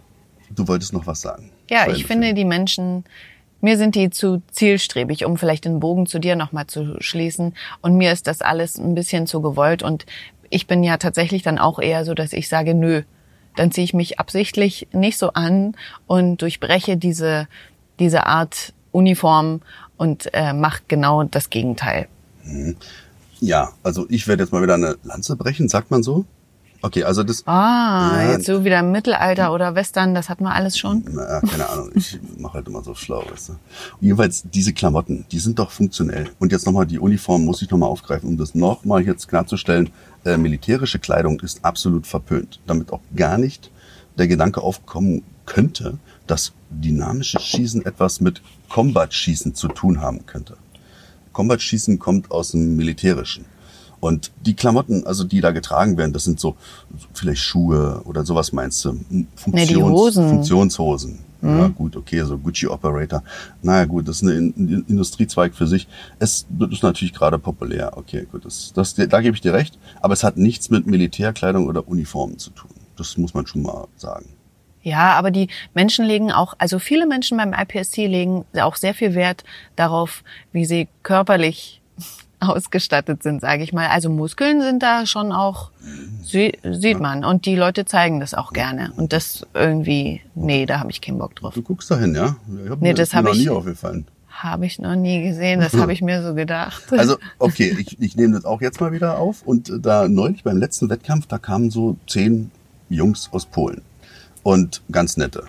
du 0.54 0.68
wolltest 0.68 0.92
noch 0.92 1.06
was 1.06 1.20
sagen. 1.20 1.50
Ja, 1.70 1.88
ich 1.88 2.06
finde 2.06 2.32
die 2.34 2.44
Menschen, 2.44 3.04
mir 3.60 3.76
sind 3.76 3.94
die 3.94 4.10
zu 4.10 4.42
zielstrebig, 4.50 5.24
um 5.24 5.36
vielleicht 5.36 5.64
den 5.64 5.80
Bogen 5.80 6.06
zu 6.06 6.18
dir 6.18 6.36
nochmal 6.36 6.66
zu 6.66 6.96
schließen. 7.00 7.54
Und 7.82 7.96
mir 7.96 8.12
ist 8.12 8.26
das 8.26 8.40
alles 8.40 8.78
ein 8.78 8.94
bisschen 8.94 9.26
zu 9.26 9.42
gewollt. 9.42 9.82
Und 9.82 10.06
ich 10.50 10.66
bin 10.66 10.82
ja 10.82 10.96
tatsächlich 10.96 11.42
dann 11.42 11.58
auch 11.58 11.78
eher 11.78 12.04
so, 12.04 12.14
dass 12.14 12.32
ich 12.32 12.48
sage, 12.48 12.74
nö, 12.74 13.02
dann 13.58 13.72
ziehe 13.72 13.84
ich 13.84 13.94
mich 13.94 14.18
absichtlich 14.20 14.88
nicht 14.92 15.18
so 15.18 15.32
an 15.32 15.74
und 16.06 16.42
durchbreche 16.42 16.96
diese, 16.96 17.48
diese 17.98 18.26
Art 18.26 18.72
Uniform 18.92 19.60
und 19.96 20.30
äh, 20.32 20.52
mache 20.52 20.82
genau 20.88 21.24
das 21.24 21.50
Gegenteil. 21.50 22.08
Ja, 23.40 23.70
also 23.82 24.06
ich 24.08 24.26
werde 24.26 24.42
jetzt 24.42 24.52
mal 24.52 24.62
wieder 24.62 24.74
eine 24.74 24.96
Lanze 25.04 25.36
brechen, 25.36 25.68
sagt 25.68 25.90
man 25.90 26.02
so? 26.02 26.24
Okay, 26.80 27.02
also 27.02 27.24
das. 27.24 27.44
Ah, 27.46 28.22
Ja. 28.22 28.32
jetzt 28.32 28.46
so 28.46 28.64
wieder 28.64 28.82
Mittelalter 28.82 29.52
oder 29.52 29.74
Western, 29.74 30.14
das 30.14 30.28
hat 30.28 30.40
man 30.40 30.52
alles 30.52 30.78
schon. 30.78 31.04
Na, 31.10 31.40
keine 31.40 31.68
Ahnung, 31.68 31.90
ich 31.94 32.20
mache 32.38 32.54
halt 32.54 32.68
immer 32.68 32.82
so 32.84 32.94
schlau, 32.94 33.24
weißt 33.28 33.48
du. 33.48 33.52
Jedenfalls 34.00 34.44
diese 34.54 34.72
Klamotten, 34.72 35.26
die 35.32 35.40
sind 35.40 35.58
doch 35.58 35.72
funktionell. 35.72 36.30
Und 36.38 36.52
jetzt 36.52 36.66
nochmal 36.66 36.86
die 36.86 37.00
Uniform 37.00 37.44
muss 37.44 37.62
ich 37.62 37.70
nochmal 37.70 37.88
aufgreifen, 37.88 38.28
um 38.28 38.36
das 38.36 38.54
nochmal 38.54 39.02
jetzt 39.04 39.26
klarzustellen. 39.26 39.90
Äh, 40.24 40.36
militärische 40.36 40.98
Kleidung 40.98 41.40
ist 41.40 41.64
absolut 41.64 42.06
verpönt. 42.06 42.60
Damit 42.66 42.92
auch 42.92 43.00
gar 43.14 43.38
nicht 43.38 43.70
der 44.16 44.28
Gedanke 44.28 44.62
aufkommen 44.62 45.22
könnte, 45.46 45.98
dass 46.26 46.52
dynamisches 46.70 47.42
Schießen 47.42 47.86
etwas 47.86 48.20
mit 48.20 48.42
Combat-Schießen 48.68 49.54
zu 49.54 49.68
tun 49.68 50.00
haben 50.00 50.26
könnte. 50.26 50.56
Combat-Schießen 51.32 51.98
kommt 51.98 52.30
aus 52.30 52.50
dem 52.50 52.76
Militärischen. 52.76 53.44
Und 54.00 54.30
die 54.44 54.54
Klamotten, 54.54 55.06
also 55.06 55.24
die 55.24 55.40
da 55.40 55.50
getragen 55.50 55.96
werden, 55.96 56.12
das 56.12 56.24
sind 56.24 56.38
so, 56.38 56.56
vielleicht 57.14 57.42
Schuhe 57.42 58.02
oder 58.04 58.24
sowas 58.24 58.52
meinst 58.52 58.84
du? 58.84 59.00
Funktions, 59.34 59.68
die 59.68 59.76
Hosen. 60.82 61.18
Mhm. 61.40 61.58
Ja, 61.58 61.68
gut, 61.68 61.96
okay, 61.96 62.22
so 62.24 62.36
Gucci 62.38 62.66
Operator. 62.66 63.22
Naja, 63.62 63.84
gut, 63.84 64.08
das 64.08 64.16
ist 64.16 64.22
ein 64.22 64.52
In- 64.56 64.84
Industriezweig 64.88 65.54
für 65.54 65.66
sich. 65.66 65.86
Es 66.18 66.46
ist 66.70 66.82
natürlich 66.82 67.12
gerade 67.14 67.38
populär. 67.38 67.96
Okay, 67.96 68.26
gut, 68.30 68.44
das, 68.44 68.72
das, 68.74 68.94
da 68.94 69.20
gebe 69.20 69.34
ich 69.34 69.40
dir 69.40 69.52
recht. 69.52 69.78
Aber 70.00 70.14
es 70.14 70.24
hat 70.24 70.36
nichts 70.36 70.70
mit 70.70 70.86
Militärkleidung 70.86 71.66
oder 71.66 71.86
Uniformen 71.86 72.38
zu 72.38 72.50
tun. 72.50 72.70
Das 72.96 73.16
muss 73.16 73.34
man 73.34 73.46
schon 73.46 73.62
mal 73.62 73.86
sagen. 73.96 74.26
Ja, 74.82 75.12
aber 75.14 75.30
die 75.30 75.48
Menschen 75.74 76.04
legen 76.04 76.32
auch, 76.32 76.54
also 76.58 76.78
viele 76.78 77.06
Menschen 77.06 77.36
beim 77.36 77.52
IPSC 77.52 78.06
legen 78.06 78.44
auch 78.60 78.76
sehr 78.76 78.94
viel 78.94 79.14
Wert 79.14 79.44
darauf, 79.76 80.22
wie 80.52 80.64
sie 80.64 80.88
körperlich 81.02 81.80
ausgestattet 82.40 83.22
sind, 83.22 83.40
sage 83.40 83.62
ich 83.62 83.72
mal. 83.72 83.88
Also 83.88 84.10
Muskeln 84.10 84.60
sind 84.62 84.82
da 84.82 85.06
schon 85.06 85.32
auch, 85.32 85.70
sie, 86.22 86.52
sieht 86.64 87.00
man. 87.00 87.24
Und 87.24 87.46
die 87.46 87.56
Leute 87.56 87.84
zeigen 87.84 88.20
das 88.20 88.34
auch 88.34 88.52
gerne. 88.52 88.92
Und 88.96 89.12
das 89.12 89.46
irgendwie, 89.54 90.20
nee, 90.34 90.66
da 90.66 90.80
habe 90.80 90.90
ich 90.90 91.00
keinen 91.00 91.18
Bock 91.18 91.34
drauf. 91.36 91.54
Du 91.54 91.62
guckst 91.62 91.90
dahin, 91.90 92.14
ja? 92.14 92.36
Ich 92.64 92.70
hab 92.70 92.80
Nee, 92.80 92.88
mir, 92.88 92.94
das 92.94 93.08
ist 93.08 93.12
mir 93.14 93.18
hab 93.18 93.24
noch 93.26 93.32
ich- 93.34 93.40
nie 93.40 93.48
aufgefallen. 93.50 94.06
Habe 94.30 94.66
ich 94.66 94.78
noch 94.78 94.94
nie 94.94 95.24
gesehen, 95.24 95.60
das 95.60 95.74
habe 95.74 95.92
ich 95.92 96.00
mir 96.00 96.22
so 96.22 96.32
gedacht. 96.32 96.84
Also, 96.92 97.16
okay, 97.40 97.76
ich, 97.76 98.00
ich 98.00 98.14
nehme 98.14 98.34
das 98.34 98.44
auch 98.44 98.60
jetzt 98.60 98.80
mal 98.80 98.92
wieder 98.92 99.18
auf. 99.18 99.42
Und 99.44 99.72
da 99.80 100.06
neulich 100.06 100.44
beim 100.44 100.58
letzten 100.58 100.88
Wettkampf, 100.90 101.26
da 101.26 101.38
kamen 101.38 101.70
so 101.72 101.96
zehn 102.06 102.52
Jungs 102.88 103.28
aus 103.32 103.46
Polen. 103.46 103.82
Und 104.44 104.80
ganz 104.92 105.16
nette. 105.16 105.42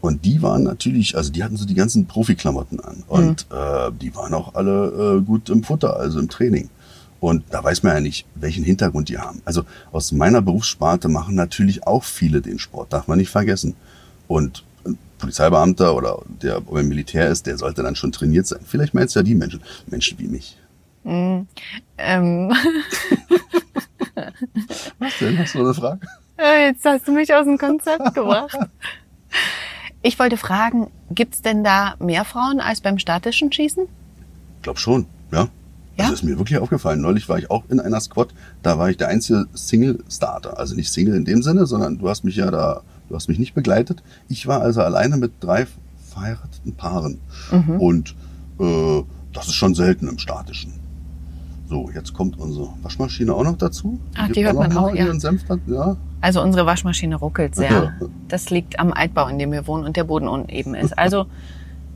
Und 0.00 0.24
die 0.24 0.42
waren 0.42 0.62
natürlich, 0.62 1.16
also 1.16 1.32
die 1.32 1.42
hatten 1.42 1.56
so 1.56 1.66
die 1.66 1.74
ganzen 1.74 2.06
Profiklamotten 2.06 2.80
an. 2.80 3.02
Und 3.08 3.46
äh, 3.50 3.90
die 4.00 4.14
waren 4.14 4.34
auch 4.34 4.54
alle 4.54 5.18
äh, 5.18 5.20
gut 5.24 5.48
im 5.50 5.62
Futter, 5.62 5.96
also 5.96 6.18
im 6.18 6.28
Training. 6.28 6.70
Und 7.20 7.44
da 7.50 7.64
weiß 7.64 7.82
man 7.82 7.94
ja 7.94 8.00
nicht, 8.00 8.26
welchen 8.34 8.62
Hintergrund 8.62 9.08
die 9.08 9.18
haben. 9.18 9.40
Also 9.44 9.64
aus 9.90 10.12
meiner 10.12 10.42
Berufssparte 10.42 11.08
machen 11.08 11.34
natürlich 11.34 11.86
auch 11.86 12.04
viele 12.04 12.40
den 12.40 12.58
Sport, 12.58 12.92
darf 12.92 13.08
man 13.08 13.18
nicht 13.18 13.30
vergessen. 13.30 13.74
Und 14.28 14.64
ein 14.84 14.98
Polizeibeamter 15.18 15.96
oder 15.96 16.22
der 16.42 16.60
beim 16.60 16.88
Militär 16.88 17.28
ist, 17.28 17.46
der 17.46 17.56
sollte 17.56 17.82
dann 17.82 17.96
schon 17.96 18.12
trainiert 18.12 18.46
sein. 18.46 18.60
Vielleicht 18.64 18.94
meinst 18.94 19.14
du 19.16 19.20
ja 19.20 19.24
die 19.24 19.34
Menschen, 19.34 19.60
Menschen 19.86 20.18
wie 20.18 20.28
mich. 20.28 20.58
Ähm, 21.04 21.46
Was 24.98 25.18
denn? 25.20 25.38
Hast 25.38 25.54
du 25.54 25.60
eine 25.60 25.74
Frage? 25.74 26.00
jetzt 26.38 26.84
hast 26.84 27.08
du 27.08 27.12
mich 27.12 27.32
aus 27.32 27.44
dem 27.44 27.56
Konzept 27.56 28.14
gebracht. 28.14 28.58
Ich 30.06 30.20
wollte 30.20 30.36
fragen, 30.36 30.86
gibt's 31.10 31.42
denn 31.42 31.64
da 31.64 31.96
mehr 31.98 32.24
Frauen 32.24 32.60
als 32.60 32.80
beim 32.80 32.96
statischen 32.96 33.50
Schießen? 33.50 33.88
Ich 34.58 34.62
glaube 34.62 34.78
schon, 34.78 35.06
ja. 35.32 35.48
Ja? 35.96 36.04
Also 36.04 36.12
ist 36.12 36.22
mir 36.22 36.38
wirklich 36.38 36.60
aufgefallen. 36.60 37.00
Neulich 37.00 37.28
war 37.28 37.38
ich 37.38 37.50
auch 37.50 37.64
in 37.70 37.80
einer 37.80 38.00
Squad, 38.00 38.28
da 38.62 38.78
war 38.78 38.88
ich 38.88 38.98
der 38.98 39.08
einzige 39.08 39.46
Single-Starter. 39.52 40.60
Also 40.60 40.76
nicht 40.76 40.92
Single 40.92 41.16
in 41.16 41.24
dem 41.24 41.42
Sinne, 41.42 41.66
sondern 41.66 41.98
du 41.98 42.08
hast 42.08 42.22
mich 42.22 42.36
ja 42.36 42.52
da, 42.52 42.82
du 43.08 43.16
hast 43.16 43.28
mich 43.28 43.40
nicht 43.40 43.54
begleitet. 43.54 44.04
Ich 44.28 44.46
war 44.46 44.60
also 44.60 44.80
alleine 44.80 45.16
mit 45.16 45.32
drei 45.40 45.66
verheirateten 46.12 46.76
Paaren. 46.76 47.18
Und 47.80 48.14
äh, 48.60 49.02
das 49.32 49.48
ist 49.48 49.54
schon 49.54 49.74
selten 49.74 50.06
im 50.06 50.20
Statischen. 50.20 50.72
So, 51.68 51.90
jetzt 51.94 52.14
kommt 52.14 52.38
unsere 52.38 52.68
Waschmaschine 52.82 53.34
auch 53.34 53.42
noch 53.42 53.58
dazu. 53.58 53.98
Ach, 54.16 54.28
die 54.28 54.34
gibt 54.34 54.46
hört 54.46 54.56
man 54.56 54.76
auch, 54.76 54.94
ja. 54.94 55.06
ja. 55.66 55.96
Also 56.20 56.42
unsere 56.42 56.64
Waschmaschine 56.64 57.16
ruckelt 57.16 57.56
sehr. 57.56 57.92
Das 58.28 58.50
liegt 58.50 58.78
am 58.78 58.92
Altbau, 58.92 59.26
in 59.28 59.38
dem 59.38 59.50
wir 59.52 59.66
wohnen 59.66 59.84
und 59.84 59.96
der 59.96 60.04
Boden 60.04 60.28
uneben 60.28 60.74
ist. 60.74 60.96
Also 60.96 61.26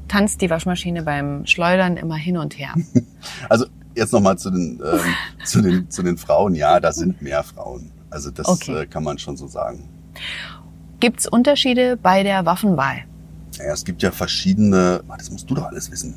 tanzt 0.09 0.41
die 0.41 0.51
Waschmaschine 0.51 1.03
beim 1.05 1.47
Schleudern 1.47 1.97
immer 1.97 2.17
hin 2.17 2.37
und 2.37 2.59
her. 2.59 2.75
Also 3.49 3.67
jetzt 3.95 4.13
nochmal 4.13 4.39
zu 4.39 4.51
den, 4.51 4.81
ähm, 4.85 5.01
zu, 5.45 5.63
den, 5.63 5.91
zu 5.91 6.03
den 6.03 6.17
Frauen. 6.17 6.55
Ja, 6.55 6.81
da 6.81 6.93
sind 6.93 7.23
mehr 7.23 7.43
Frauen. 7.43 7.91
Also 8.11 8.31
das 8.31 8.49
Okay. 8.49 8.83
äh, 8.83 8.87
kann 8.87 9.05
man 9.05 9.19
schon 9.19 9.37
so 9.37 9.47
sagen. 9.47 9.89
Gibt's 10.99 11.27
Unterschiede 11.27 11.97
bei 11.97 12.23
der 12.23 12.45
Waffenwahl? 12.45 13.05
Ja, 13.59 13.73
es 13.73 13.85
gibt 13.85 14.03
ja 14.03 14.11
verschiedene, 14.11 15.03
ah, 15.09 15.17
das 15.17 15.31
musst 15.31 15.49
du 15.49 15.55
doch 15.55 15.67
alles 15.67 15.91
wissen. 15.91 16.15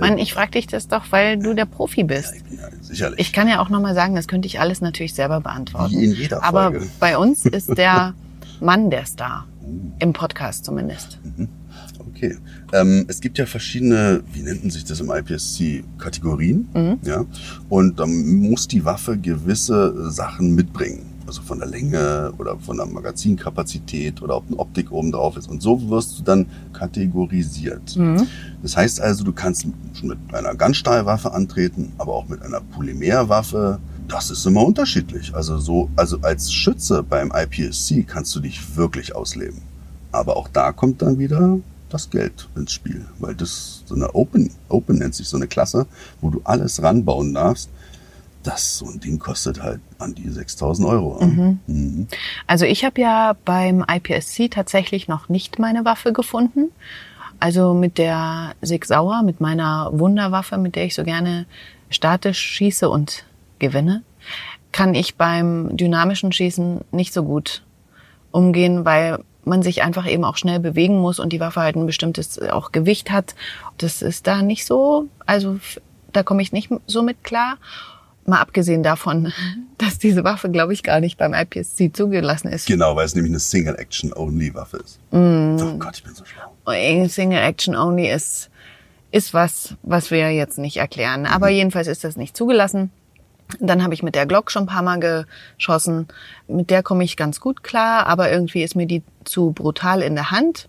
Mann, 0.00 0.18
ich 0.18 0.32
frage 0.34 0.52
dich 0.52 0.66
das 0.66 0.88
doch, 0.88 1.04
weil 1.10 1.38
du 1.38 1.54
der 1.54 1.66
Profi 1.66 2.00
Ja, 2.00 2.06
bist. 2.06 2.34
ich 2.36 2.44
bin 2.44 2.58
ja 2.58 2.68
sicherlich. 2.80 3.20
Ich 3.20 3.32
kann 3.32 3.48
ja 3.48 3.60
auch 3.60 3.68
nochmal 3.68 3.94
sagen, 3.94 4.14
das 4.14 4.26
könnte 4.28 4.46
ich 4.46 4.58
alles 4.60 4.80
natürlich 4.80 5.14
selber 5.14 5.40
beantworten. 5.40 5.92
Wie 5.92 6.04
in 6.04 6.12
jeder 6.12 6.42
Aber 6.42 6.70
Folge. 6.72 6.86
bei 6.98 7.16
uns 7.18 7.44
ist 7.46 7.76
der 7.76 8.14
Mann 8.60 8.90
der 8.90 9.06
Star. 9.06 9.46
Uh. 9.62 9.90
Im 10.00 10.12
Podcast 10.12 10.64
zumindest. 10.64 11.18
Okay. 11.98 12.36
Ähm, 12.72 13.04
es 13.08 13.20
gibt 13.20 13.38
ja 13.38 13.46
verschiedene, 13.46 14.22
wie 14.32 14.42
nennt 14.42 14.70
sich 14.72 14.84
das 14.84 15.00
im 15.00 15.10
IPSC, 15.10 15.84
Kategorien. 15.98 16.68
Mhm. 16.74 16.98
Ja. 17.02 17.24
Und 17.68 17.98
dann 18.00 18.26
muss 18.40 18.68
die 18.68 18.84
Waffe 18.84 19.16
gewisse 19.18 20.10
Sachen 20.10 20.54
mitbringen. 20.54 21.06
Also 21.26 21.42
von 21.42 21.58
der 21.58 21.68
Länge 21.68 22.32
oder 22.38 22.58
von 22.58 22.76
der 22.76 22.86
Magazinkapazität 22.86 24.20
oder 24.22 24.36
ob 24.36 24.48
eine 24.48 24.58
Optik 24.58 24.90
oben 24.90 25.12
drauf 25.12 25.36
ist. 25.36 25.48
Und 25.48 25.62
so 25.62 25.88
wirst 25.90 26.18
du 26.18 26.22
dann 26.22 26.46
kategorisiert. 26.72 27.96
Mhm. 27.96 28.26
Das 28.62 28.76
heißt 28.76 29.00
also, 29.00 29.24
du 29.24 29.32
kannst 29.32 29.66
schon 29.94 30.08
mit 30.08 30.18
einer 30.32 30.54
Ganzstahlwaffe 30.54 31.32
antreten, 31.32 31.92
aber 31.98 32.14
auch 32.14 32.28
mit 32.28 32.42
einer 32.42 32.60
Polymerwaffe. 32.60 33.78
Das 34.08 34.30
ist 34.30 34.44
immer 34.44 34.64
unterschiedlich. 34.64 35.34
Also 35.34 35.58
so, 35.58 35.88
also 35.94 36.18
als 36.22 36.52
Schütze 36.52 37.02
beim 37.02 37.32
IPSC 37.34 38.04
kannst 38.06 38.34
du 38.34 38.40
dich 38.40 38.76
wirklich 38.76 39.14
ausleben. 39.14 39.62
Aber 40.12 40.36
auch 40.36 40.48
da 40.48 40.72
kommt 40.72 41.02
dann 41.02 41.18
wieder 41.18 41.58
das 41.90 42.10
Geld 42.10 42.48
ins 42.56 42.72
Spiel, 42.72 43.04
weil 43.18 43.34
das 43.34 43.82
so 43.84 43.94
eine 43.94 44.14
Open, 44.14 44.50
Open 44.68 44.98
nennt 44.98 45.14
sich 45.14 45.28
so 45.28 45.36
eine 45.36 45.48
Klasse, 45.48 45.86
wo 46.20 46.30
du 46.30 46.40
alles 46.44 46.82
ranbauen 46.82 47.34
darfst. 47.34 47.68
Das 48.42 48.78
so 48.78 48.86
ein 48.86 49.00
Ding 49.00 49.18
kostet 49.18 49.62
halt 49.62 49.80
an 49.98 50.14
die 50.14 50.28
6000 50.28 50.88
Euro. 50.88 51.22
Mhm. 51.22 52.06
Also 52.46 52.64
ich 52.64 52.84
habe 52.84 53.00
ja 53.00 53.36
beim 53.44 53.84
IPSC 53.86 54.48
tatsächlich 54.50 55.08
noch 55.08 55.28
nicht 55.28 55.58
meine 55.58 55.84
Waffe 55.84 56.12
gefunden. 56.12 56.70
Also 57.38 57.74
mit 57.74 57.98
der 57.98 58.54
Sig 58.62 58.84
Sauer, 58.84 59.22
mit 59.22 59.40
meiner 59.40 59.90
Wunderwaffe, 59.92 60.58
mit 60.58 60.76
der 60.76 60.84
ich 60.84 60.94
so 60.94 61.04
gerne 61.04 61.46
statisch 61.88 62.38
schieße 62.38 62.88
und 62.88 63.24
gewinne, 63.58 64.02
kann 64.72 64.94
ich 64.94 65.16
beim 65.16 65.76
dynamischen 65.76 66.32
Schießen 66.32 66.80
nicht 66.92 67.12
so 67.12 67.24
gut 67.24 67.62
umgehen, 68.30 68.84
weil 68.84 69.18
man 69.44 69.62
sich 69.62 69.82
einfach 69.82 70.06
eben 70.06 70.24
auch 70.24 70.36
schnell 70.36 70.60
bewegen 70.60 70.98
muss 70.98 71.18
und 71.18 71.32
die 71.32 71.40
Waffe 71.40 71.60
halt 71.60 71.76
ein 71.76 71.86
bestimmtes 71.86 72.38
auch 72.38 72.72
Gewicht 72.72 73.10
hat. 73.10 73.34
Das 73.78 74.02
ist 74.02 74.26
da 74.26 74.42
nicht 74.42 74.66
so, 74.66 75.06
also 75.26 75.58
da 76.12 76.22
komme 76.22 76.42
ich 76.42 76.52
nicht 76.52 76.70
so 76.86 77.02
mit 77.02 77.24
klar. 77.24 77.56
Mal 78.30 78.40
abgesehen 78.40 78.82
davon, 78.82 79.32
dass 79.78 79.98
diese 79.98 80.24
Waffe, 80.24 80.50
glaube 80.50 80.72
ich, 80.72 80.82
gar 80.82 81.00
nicht 81.00 81.18
beim 81.18 81.34
IPSC 81.34 81.90
zugelassen 81.92 82.48
ist. 82.48 82.66
Genau, 82.66 82.96
weil 82.96 83.04
es 83.04 83.14
nämlich 83.14 83.32
eine 83.32 83.40
Single-Action-Only-Waffe 83.40 84.78
ist. 84.78 84.98
Mhm. 85.10 85.58
Oh 85.60 85.78
Gott, 85.78 85.96
ich 85.96 86.04
bin 86.04 86.14
so 86.14 86.24
schlau. 86.24 86.50
Single 87.08 87.42
Action 87.42 87.74
Only 87.74 88.10
ist, 88.10 88.50
ist 89.10 89.34
was, 89.34 89.74
was 89.82 90.10
wir 90.10 90.30
jetzt 90.32 90.58
nicht 90.58 90.76
erklären. 90.76 91.26
Aber 91.26 91.48
jedenfalls 91.48 91.88
ist 91.88 92.04
das 92.04 92.16
nicht 92.16 92.36
zugelassen. 92.36 92.90
Dann 93.58 93.82
habe 93.82 93.94
ich 93.94 94.02
mit 94.02 94.14
der 94.14 94.26
Glock 94.26 94.50
schon 94.52 94.64
ein 94.64 94.66
paar 94.66 94.82
Mal 94.82 95.26
geschossen. 95.56 96.06
Mit 96.46 96.70
der 96.70 96.84
komme 96.84 97.02
ich 97.02 97.16
ganz 97.16 97.40
gut 97.40 97.64
klar, 97.64 98.06
aber 98.06 98.30
irgendwie 98.30 98.62
ist 98.62 98.76
mir 98.76 98.86
die 98.86 99.02
zu 99.24 99.50
brutal 99.50 100.02
in 100.02 100.14
der 100.14 100.30
Hand. 100.30 100.68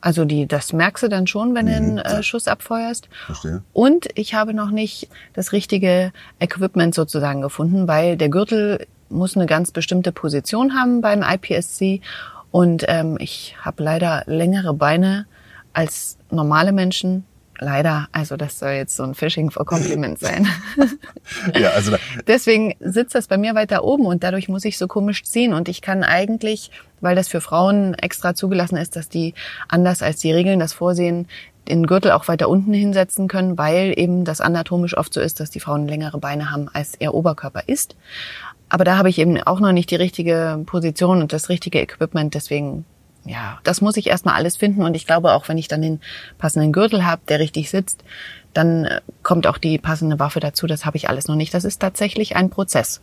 Also 0.00 0.24
die, 0.24 0.46
das 0.46 0.72
merkst 0.72 1.04
du 1.04 1.08
dann 1.08 1.26
schon, 1.26 1.54
wenn 1.54 1.66
du 1.66 1.74
einen 1.74 1.98
äh, 1.98 2.22
Schuss 2.22 2.46
abfeuerst. 2.46 3.08
Verstehe. 3.26 3.62
Und 3.72 4.06
ich 4.14 4.34
habe 4.34 4.54
noch 4.54 4.70
nicht 4.70 5.08
das 5.34 5.52
richtige 5.52 6.12
Equipment 6.38 6.94
sozusagen 6.94 7.40
gefunden, 7.40 7.88
weil 7.88 8.16
der 8.16 8.28
Gürtel 8.28 8.86
muss 9.08 9.36
eine 9.36 9.46
ganz 9.46 9.72
bestimmte 9.72 10.12
Position 10.12 10.74
haben 10.74 11.00
beim 11.00 11.22
IPSC. 11.22 12.00
Und 12.50 12.84
ähm, 12.88 13.16
ich 13.20 13.56
habe 13.60 13.82
leider 13.82 14.22
längere 14.26 14.72
Beine 14.72 15.26
als 15.72 16.18
normale 16.30 16.72
Menschen. 16.72 17.24
Leider, 17.60 18.08
also 18.12 18.36
das 18.36 18.58
soll 18.58 18.70
jetzt 18.70 18.96
so 18.96 19.02
ein 19.02 19.14
Phishing 19.14 19.50
for 19.50 19.66
Compliment 19.66 20.18
sein. 20.20 20.46
Ja, 21.58 21.70
also 21.70 21.96
Deswegen 22.26 22.74
sitzt 22.80 23.14
das 23.14 23.26
bei 23.26 23.36
mir 23.36 23.54
weiter 23.54 23.84
oben 23.84 24.06
und 24.06 24.22
dadurch 24.22 24.48
muss 24.48 24.64
ich 24.64 24.78
so 24.78 24.86
komisch 24.86 25.24
ziehen. 25.24 25.52
Und 25.52 25.68
ich 25.68 25.82
kann 25.82 26.04
eigentlich, 26.04 26.70
weil 27.00 27.16
das 27.16 27.28
für 27.28 27.40
Frauen 27.40 27.94
extra 27.94 28.34
zugelassen 28.34 28.76
ist, 28.76 28.96
dass 28.96 29.08
die 29.08 29.34
anders 29.68 30.02
als 30.02 30.20
die 30.20 30.32
Regeln 30.32 30.60
das 30.60 30.72
vorsehen, 30.72 31.26
den 31.68 31.86
Gürtel 31.86 32.12
auch 32.12 32.28
weiter 32.28 32.48
unten 32.48 32.72
hinsetzen 32.72 33.28
können, 33.28 33.58
weil 33.58 33.92
eben 33.96 34.24
das 34.24 34.40
anatomisch 34.40 34.96
oft 34.96 35.12
so 35.12 35.20
ist, 35.20 35.40
dass 35.40 35.50
die 35.50 35.60
Frauen 35.60 35.86
längere 35.86 36.18
Beine 36.18 36.50
haben, 36.50 36.68
als 36.72 36.92
ihr 36.98 37.12
Oberkörper 37.12 37.64
ist. 37.66 37.96
Aber 38.68 38.84
da 38.84 38.96
habe 38.96 39.08
ich 39.08 39.18
eben 39.18 39.40
auch 39.42 39.60
noch 39.60 39.72
nicht 39.72 39.90
die 39.90 39.96
richtige 39.96 40.62
Position 40.66 41.22
und 41.22 41.32
das 41.32 41.48
richtige 41.48 41.80
Equipment. 41.80 42.34
Deswegen, 42.34 42.84
ja, 43.28 43.58
das 43.62 43.80
muss 43.80 43.96
ich 43.96 44.08
erstmal 44.08 44.34
alles 44.34 44.56
finden. 44.56 44.82
Und 44.82 44.94
ich 44.94 45.06
glaube, 45.06 45.32
auch 45.32 45.48
wenn 45.48 45.58
ich 45.58 45.68
dann 45.68 45.82
den 45.82 46.00
passenden 46.38 46.72
Gürtel 46.72 47.04
habe, 47.04 47.22
der 47.28 47.38
richtig 47.38 47.70
sitzt, 47.70 48.02
dann 48.54 48.86
äh, 48.86 49.00
kommt 49.22 49.46
auch 49.46 49.58
die 49.58 49.78
passende 49.78 50.18
Waffe 50.18 50.40
dazu. 50.40 50.66
Das 50.66 50.86
habe 50.86 50.96
ich 50.96 51.08
alles 51.08 51.28
noch 51.28 51.36
nicht. 51.36 51.52
Das 51.52 51.64
ist 51.64 51.80
tatsächlich 51.80 52.36
ein 52.36 52.50
Prozess. 52.50 53.02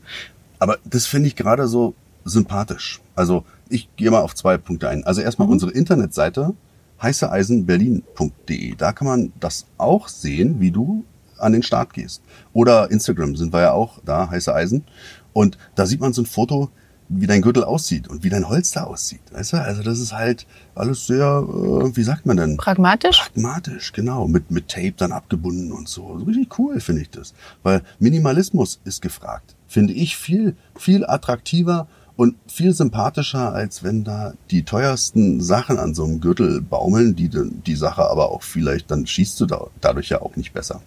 Aber 0.60 0.78
das 0.84 1.06
finde 1.06 1.28
ich 1.28 1.36
gerade 1.36 1.68
so 1.68 1.94
sympathisch. 2.24 3.02
Also 3.16 3.46
ich 3.70 3.88
gehe 3.96 4.10
mal 4.10 4.22
auf 4.22 4.34
zwei 4.34 4.58
Punkte 4.58 4.90
ein. 4.90 5.04
Also 5.04 5.22
erstmal 5.22 5.48
unsere 5.48 5.72
Internetseite 5.72 6.54
heißeeisenberlin.de. 7.02 8.76
Da 8.76 8.94
kann 8.94 9.08
man 9.08 9.34
das 9.40 9.68
auch 9.78 10.08
sehen, 10.08 10.60
wie 10.60 10.72
du 10.72 11.06
an 11.38 11.52
den 11.52 11.64
Start 11.64 11.94
gehst. 11.94 12.24
Oder 12.54 12.90
Instagram 12.90 13.36
sind 13.36 13.54
wir 13.54 13.62
ja 13.62 13.72
auch 13.74 14.00
da, 14.04 14.30
heiße 14.30 14.54
Eisen. 14.54 14.86
Und 15.34 15.58
da 15.76 15.86
sieht 15.86 16.00
man 16.00 16.14
so 16.14 16.22
ein 16.22 16.26
Foto, 16.26 16.70
wie 17.10 17.28
dein 17.28 17.42
Gürtel 17.42 17.64
aussieht 17.64 18.08
und 18.08 18.24
wie 18.24 18.30
dein 18.30 18.50
Holster 18.50 18.88
aussieht. 18.88 19.22
Weißt 19.32 19.54
du? 19.54 19.58
Also 19.58 19.84
das 19.84 20.00
ist 20.00 20.14
halt 20.14 20.46
alles 20.74 21.06
sehr, 21.06 21.46
äh, 21.48 21.96
wie 21.96 22.04
sagt 22.04 22.26
man 22.26 22.38
denn? 22.38 22.58
Pragmatisch? 22.58 23.20
Pragmatisch, 23.20 23.92
genau. 23.94 24.28
Mit, 24.28 24.52
mit 24.52 24.70
Tape 24.70 24.94
dann 24.98 25.12
abgebunden 25.12 25.72
und 25.72 25.88
so. 25.88 26.18
So 26.20 26.26
Richtig 26.26 26.58
cool 26.60 26.80
finde 26.80 27.04
ich 27.04 27.10
das. 27.10 27.34
Weil 27.64 27.82
Minimalismus 28.00 28.80
ist 28.86 29.02
gefragt. 29.02 29.56
Finde 29.68 29.94
ich 29.94 30.18
viel, 30.18 30.56
viel 30.76 31.06
attraktiver 31.06 31.88
und 32.16 32.36
viel 32.48 32.74
sympathischer, 32.74 33.54
als 33.54 33.84
wenn 33.84 34.04
da 34.04 34.34
die 34.50 34.64
teuersten 34.64 35.42
Sachen 35.42 35.78
an 35.78 35.94
so 35.94 36.06
einem 36.06 36.22
Gürtel 36.22 36.62
baumeln, 36.62 37.16
die 37.16 37.30
die 37.30 37.76
Sache 37.76 38.10
aber 38.10 38.32
auch 38.32 38.42
vielleicht, 38.42 38.90
dann 38.90 39.06
schießt 39.06 39.40
du 39.42 39.46
da, 39.46 39.68
dadurch 39.82 40.10
ja 40.10 40.22
auch 40.22 40.36
nicht 40.38 40.54
besser. 40.54 40.82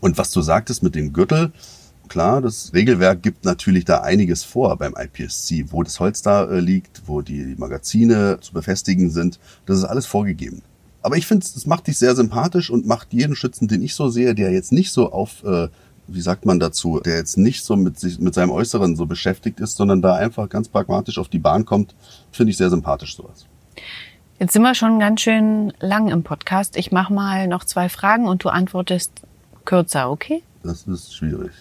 Und 0.00 0.18
was 0.18 0.30
du 0.30 0.40
sagtest 0.40 0.82
mit 0.82 0.94
dem 0.94 1.12
Gürtel, 1.12 1.52
klar, 2.08 2.40
das 2.40 2.72
Regelwerk 2.74 3.22
gibt 3.22 3.44
natürlich 3.44 3.84
da 3.84 4.00
einiges 4.00 4.44
vor 4.44 4.76
beim 4.76 4.94
IPSC, 4.96 5.66
wo 5.70 5.82
das 5.82 6.00
Holster 6.00 6.50
äh, 6.50 6.60
liegt, 6.60 7.02
wo 7.06 7.22
die 7.22 7.54
Magazine 7.56 8.38
zu 8.40 8.52
befestigen 8.52 9.10
sind. 9.10 9.38
Das 9.66 9.78
ist 9.78 9.84
alles 9.84 10.06
vorgegeben. 10.06 10.62
Aber 11.02 11.16
ich 11.16 11.26
finde, 11.26 11.46
es 11.46 11.66
macht 11.66 11.86
dich 11.86 11.98
sehr 11.98 12.16
sympathisch 12.16 12.70
und 12.70 12.86
macht 12.86 13.12
jeden 13.12 13.36
Schützen, 13.36 13.68
den 13.68 13.82
ich 13.82 13.94
so 13.94 14.08
sehe, 14.08 14.34
der 14.34 14.50
jetzt 14.52 14.72
nicht 14.72 14.90
so 14.90 15.12
auf, 15.12 15.44
äh, 15.44 15.68
wie 16.06 16.20
sagt 16.20 16.44
man 16.44 16.58
dazu, 16.58 17.00
der 17.00 17.16
jetzt 17.16 17.38
nicht 17.38 17.64
so 17.64 17.76
mit, 17.76 17.98
sich, 17.98 18.18
mit 18.18 18.34
seinem 18.34 18.50
Äußeren 18.50 18.96
so 18.96 19.06
beschäftigt 19.06 19.60
ist, 19.60 19.76
sondern 19.76 20.02
da 20.02 20.16
einfach 20.16 20.48
ganz 20.48 20.68
pragmatisch 20.68 21.18
auf 21.18 21.28
die 21.28 21.38
Bahn 21.38 21.64
kommt, 21.64 21.94
finde 22.32 22.50
ich 22.50 22.56
sehr 22.56 22.70
sympathisch 22.70 23.16
sowas. 23.16 23.46
Jetzt 24.38 24.52
sind 24.52 24.62
wir 24.62 24.74
schon 24.74 24.98
ganz 25.00 25.20
schön 25.20 25.72
lang 25.80 26.08
im 26.08 26.22
Podcast. 26.22 26.76
Ich 26.76 26.92
mache 26.92 27.12
mal 27.12 27.48
noch 27.48 27.64
zwei 27.64 27.88
Fragen 27.88 28.26
und 28.26 28.44
du 28.44 28.48
antwortest 28.48 29.12
kürzer, 29.64 30.10
okay? 30.10 30.42
Das 30.62 30.82
ist 30.84 31.14
schwierig. 31.14 31.52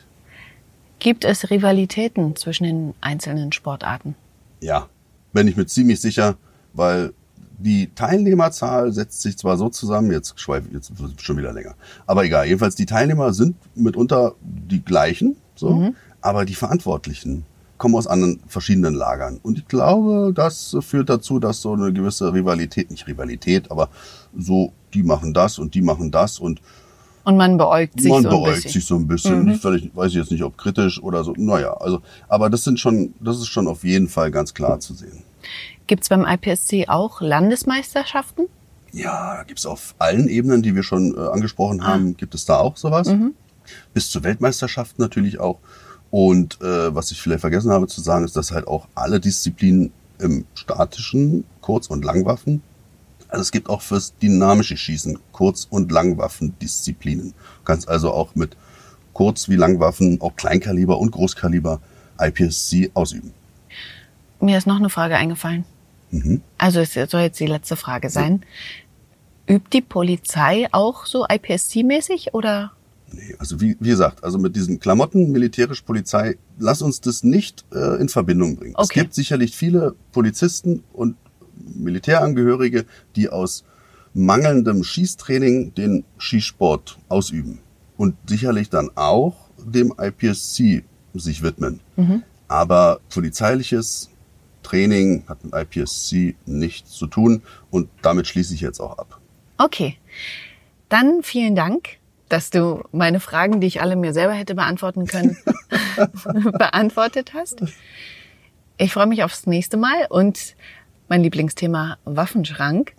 Gibt 0.99 1.25
es 1.25 1.49
Rivalitäten 1.49 2.35
zwischen 2.35 2.63
den 2.63 2.93
einzelnen 3.01 3.51
Sportarten? 3.51 4.15
Ja, 4.61 4.87
bin 5.33 5.47
ich 5.47 5.55
mir 5.55 5.67
ziemlich 5.67 6.01
sicher, 6.01 6.35
weil 6.73 7.13
die 7.59 7.89
Teilnehmerzahl 7.93 8.91
setzt 8.91 9.21
sich 9.21 9.37
zwar 9.37 9.57
so 9.57 9.69
zusammen, 9.69 10.11
jetzt 10.11 10.39
schweife 10.39 10.67
jetzt 10.73 10.99
wird 10.99 11.13
es 11.17 11.23
schon 11.23 11.37
wieder 11.37 11.53
länger, 11.53 11.75
aber 12.05 12.23
egal. 12.23 12.45
Jedenfalls 12.45 12.75
die 12.75 12.85
Teilnehmer 12.85 13.33
sind 13.33 13.55
mitunter 13.75 14.35
die 14.41 14.83
gleichen, 14.83 15.35
so, 15.55 15.93
aber 16.21 16.45
die 16.45 16.55
Verantwortlichen 16.55 17.45
kommen 17.77 17.95
aus 17.95 18.07
anderen 18.07 18.39
verschiedenen 18.47 18.93
Lagern 18.93 19.39
und 19.41 19.59
ich 19.59 19.67
glaube, 19.67 20.31
das 20.33 20.75
führt 20.81 21.09
dazu, 21.09 21.39
dass 21.39 21.61
so 21.61 21.73
eine 21.73 21.93
gewisse 21.93 22.33
Rivalität, 22.33 22.91
nicht 22.91 23.07
Rivalität, 23.07 23.71
aber 23.71 23.89
so 24.37 24.71
die 24.93 25.03
machen 25.03 25.33
das 25.33 25.59
und 25.59 25.73
die 25.73 25.81
machen 25.81 26.11
das 26.11 26.39
und 26.39 26.61
Und 27.27 27.35
man 27.35 27.57
beäugt 27.57 27.99
sich 27.99 28.09
man 28.09 28.23
so 28.23 28.29
ein 28.29 28.35
beäugt 28.35 28.55
bisschen. 28.55 28.71
sich 28.71 28.85
so 28.85 28.95
ein 28.95 29.05
bisschen. 29.05 29.43
Nicht 29.43 29.61
völlig, 29.61 29.93
weiß 29.93 30.11
ich 30.11 30.17
jetzt 30.17 30.31
nicht, 30.31 30.43
ob 30.43 30.57
kritisch 30.57 31.03
oder 31.03 31.25
so. 31.25 31.33
Naja, 31.35 31.73
also, 31.73 32.01
aber 32.29 32.49
das 32.49 32.63
sind 32.63 32.79
schon, 32.79 33.15
das 33.19 33.35
ist 33.39 33.47
schon 33.47 33.67
auf 33.67 33.83
jeden 33.83 34.07
Fall 34.07 34.31
ganz 34.31 34.53
klar 34.53 34.79
zu 34.79 34.93
sehen. 34.93 35.23
Gibt 35.87 36.03
es 36.03 36.09
beim 36.09 36.25
IPSC 36.25 36.87
auch 36.87 37.19
Landesmeisterschaften? 37.19 38.45
Ja, 38.93 39.35
da 39.35 39.43
gibt's 39.43 39.65
auf 39.65 39.93
allen 39.99 40.29
Ebenen, 40.29 40.61
die 40.61 40.73
wir 40.73 40.83
schon 40.83 41.17
äh, 41.17 41.19
angesprochen 41.19 41.85
haben, 41.85 42.15
gibt 42.15 42.33
es 42.33 42.45
da 42.45 42.59
auch 42.59 42.77
sowas. 42.77 43.13
Bis 43.93 44.09
zur 44.09 44.23
Weltmeisterschaft 44.23 44.97
natürlich 44.97 45.41
auch. 45.41 45.59
Und 46.11 46.61
äh, 46.61 46.95
was 46.95 47.11
ich 47.11 47.21
vielleicht 47.21 47.41
vergessen 47.41 47.71
habe 47.71 47.87
zu 47.87 47.99
sagen, 47.99 48.23
ist, 48.23 48.37
dass 48.37 48.51
halt 48.51 48.67
auch 48.67 48.87
alle 48.95 49.19
Disziplinen 49.19 49.91
im 50.19 50.45
statischen 50.55 51.43
Kurz- 51.59 51.87
und 51.87 52.05
Langwaffen, 52.05 52.61
also 53.29 53.41
es 53.41 53.51
gibt 53.51 53.69
auch 53.69 53.81
fürs 53.81 54.15
dynamische 54.17 54.77
Schießen 54.77 55.19
Kurz- 55.31 55.67
und 55.69 55.91
Langwaffendisziplinen. 55.91 57.31
Du 57.31 57.63
kannst 57.65 57.87
also 57.87 58.11
auch 58.11 58.35
mit 58.35 58.55
Kurz- 59.13 59.49
wie 59.49 59.55
Langwaffen, 59.55 60.21
auch 60.21 60.35
Kleinkaliber 60.35 60.99
und 60.99 61.11
Großkaliber 61.11 61.81
IPSC 62.19 62.91
ausüben. 62.93 63.33
Mir 64.39 64.57
ist 64.57 64.67
noch 64.67 64.77
eine 64.77 64.89
Frage 64.89 65.15
eingefallen. 65.17 65.65
Mhm. 66.11 66.41
Also 66.57 66.79
es 66.79 66.93
soll 66.93 67.21
jetzt 67.21 67.39
die 67.39 67.47
letzte 67.47 67.75
Frage 67.75 68.09
sein. 68.09 68.43
Übt 69.49 69.69
die 69.73 69.81
Polizei 69.81 70.67
auch 70.71 71.05
so 71.05 71.25
IPSC-mäßig 71.25 72.33
oder? 72.33 72.73
Nee, 73.11 73.35
also 73.39 73.61
wie, 73.61 73.77
wie 73.79 73.89
gesagt, 73.89 74.23
also 74.23 74.37
mit 74.37 74.55
diesen 74.55 74.79
Klamotten, 74.79 75.31
militärisch 75.31 75.81
Polizei, 75.81 76.37
lass 76.59 76.81
uns 76.81 76.99
das 77.01 77.23
nicht 77.23 77.63
äh, 77.73 77.99
in 78.01 78.09
Verbindung 78.09 78.57
bringen. 78.57 78.75
Es 78.77 78.85
Okay. 78.89 79.01
gibt 79.01 79.13
sicherlich 79.13 79.55
viele 79.55 79.95
Polizisten 80.11 80.83
und 80.93 81.15
Militärangehörige, 81.75 82.85
die 83.15 83.29
aus 83.29 83.63
mangelndem 84.13 84.83
Schießtraining 84.83 85.73
den 85.75 86.03
Schießsport 86.17 86.97
ausüben 87.07 87.59
und 87.97 88.15
sicherlich 88.25 88.69
dann 88.69 88.89
auch 88.95 89.49
dem 89.57 89.93
IPSC 89.99 90.83
sich 91.13 91.43
widmen. 91.43 91.79
Aber 92.47 92.99
polizeiliches 93.09 94.09
Training 94.63 95.23
hat 95.27 95.43
mit 95.43 95.53
IPSC 95.53 96.35
nichts 96.45 96.91
zu 96.91 97.07
tun 97.07 97.41
und 97.69 97.89
damit 98.01 98.27
schließe 98.27 98.53
ich 98.53 98.61
jetzt 98.61 98.79
auch 98.79 98.97
ab. 98.97 99.19
Okay. 99.57 99.97
Dann 100.89 101.21
vielen 101.23 101.55
Dank, 101.55 101.97
dass 102.29 102.49
du 102.49 102.83
meine 102.91 103.19
Fragen, 103.19 103.61
die 103.61 103.67
ich 103.67 103.81
alle 103.81 103.95
mir 103.95 104.13
selber 104.13 104.33
hätte 104.33 104.55
beantworten 104.55 105.05
können, 105.05 105.37
beantwortet 106.57 107.33
hast. 107.33 107.61
Ich 108.77 108.93
freue 108.93 109.07
mich 109.07 109.23
aufs 109.23 109.47
nächste 109.47 109.77
Mal 109.77 110.05
und 110.09 110.55
mein 111.07 111.23
Lieblingsthema 111.23 111.97
Waffenschrank. 112.05 112.93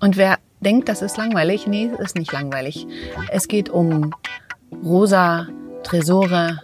Und 0.00 0.16
wer 0.16 0.38
denkt, 0.60 0.88
das 0.88 1.02
ist 1.02 1.16
langweilig, 1.16 1.66
nee, 1.66 1.90
es 1.94 2.06
ist 2.10 2.16
nicht 2.16 2.32
langweilig. 2.32 2.86
Es 3.30 3.48
geht 3.48 3.68
um 3.68 4.14
rosa 4.84 5.48
Tresore, 5.82 6.60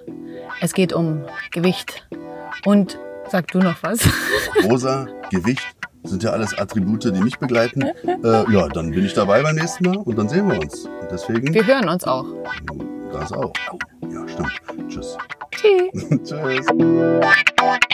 es 0.60 0.72
geht 0.72 0.92
um 0.92 1.24
Gewicht 1.50 2.06
und 2.64 2.98
sag 3.30 3.48
du 3.48 3.58
noch 3.58 3.82
was? 3.82 4.00
Rosa, 4.64 5.06
Gewicht 5.30 5.66
sind 6.04 6.22
ja 6.22 6.30
alles 6.30 6.56
Attribute, 6.56 7.04
die 7.04 7.20
mich 7.20 7.38
begleiten. 7.38 7.82
Äh, 7.82 8.52
ja, 8.52 8.68
dann 8.68 8.90
bin 8.92 9.04
ich 9.04 9.14
dabei 9.14 9.42
beim 9.42 9.56
nächsten 9.56 9.84
Mal 9.84 9.96
und 9.98 10.16
dann 10.16 10.28
sehen 10.28 10.48
wir 10.48 10.58
uns. 10.60 10.84
Und 10.84 11.10
deswegen, 11.10 11.52
Wir 11.52 11.66
hören 11.66 11.88
uns 11.88 12.04
auch. 12.04 12.26
das 13.12 13.32
auch. 13.32 13.52
Ja, 14.08 14.26
stimmt. 14.28 14.52
Tschüss. 14.88 15.16
Tschüss. 15.50 16.18
Tschüss. 16.24 17.86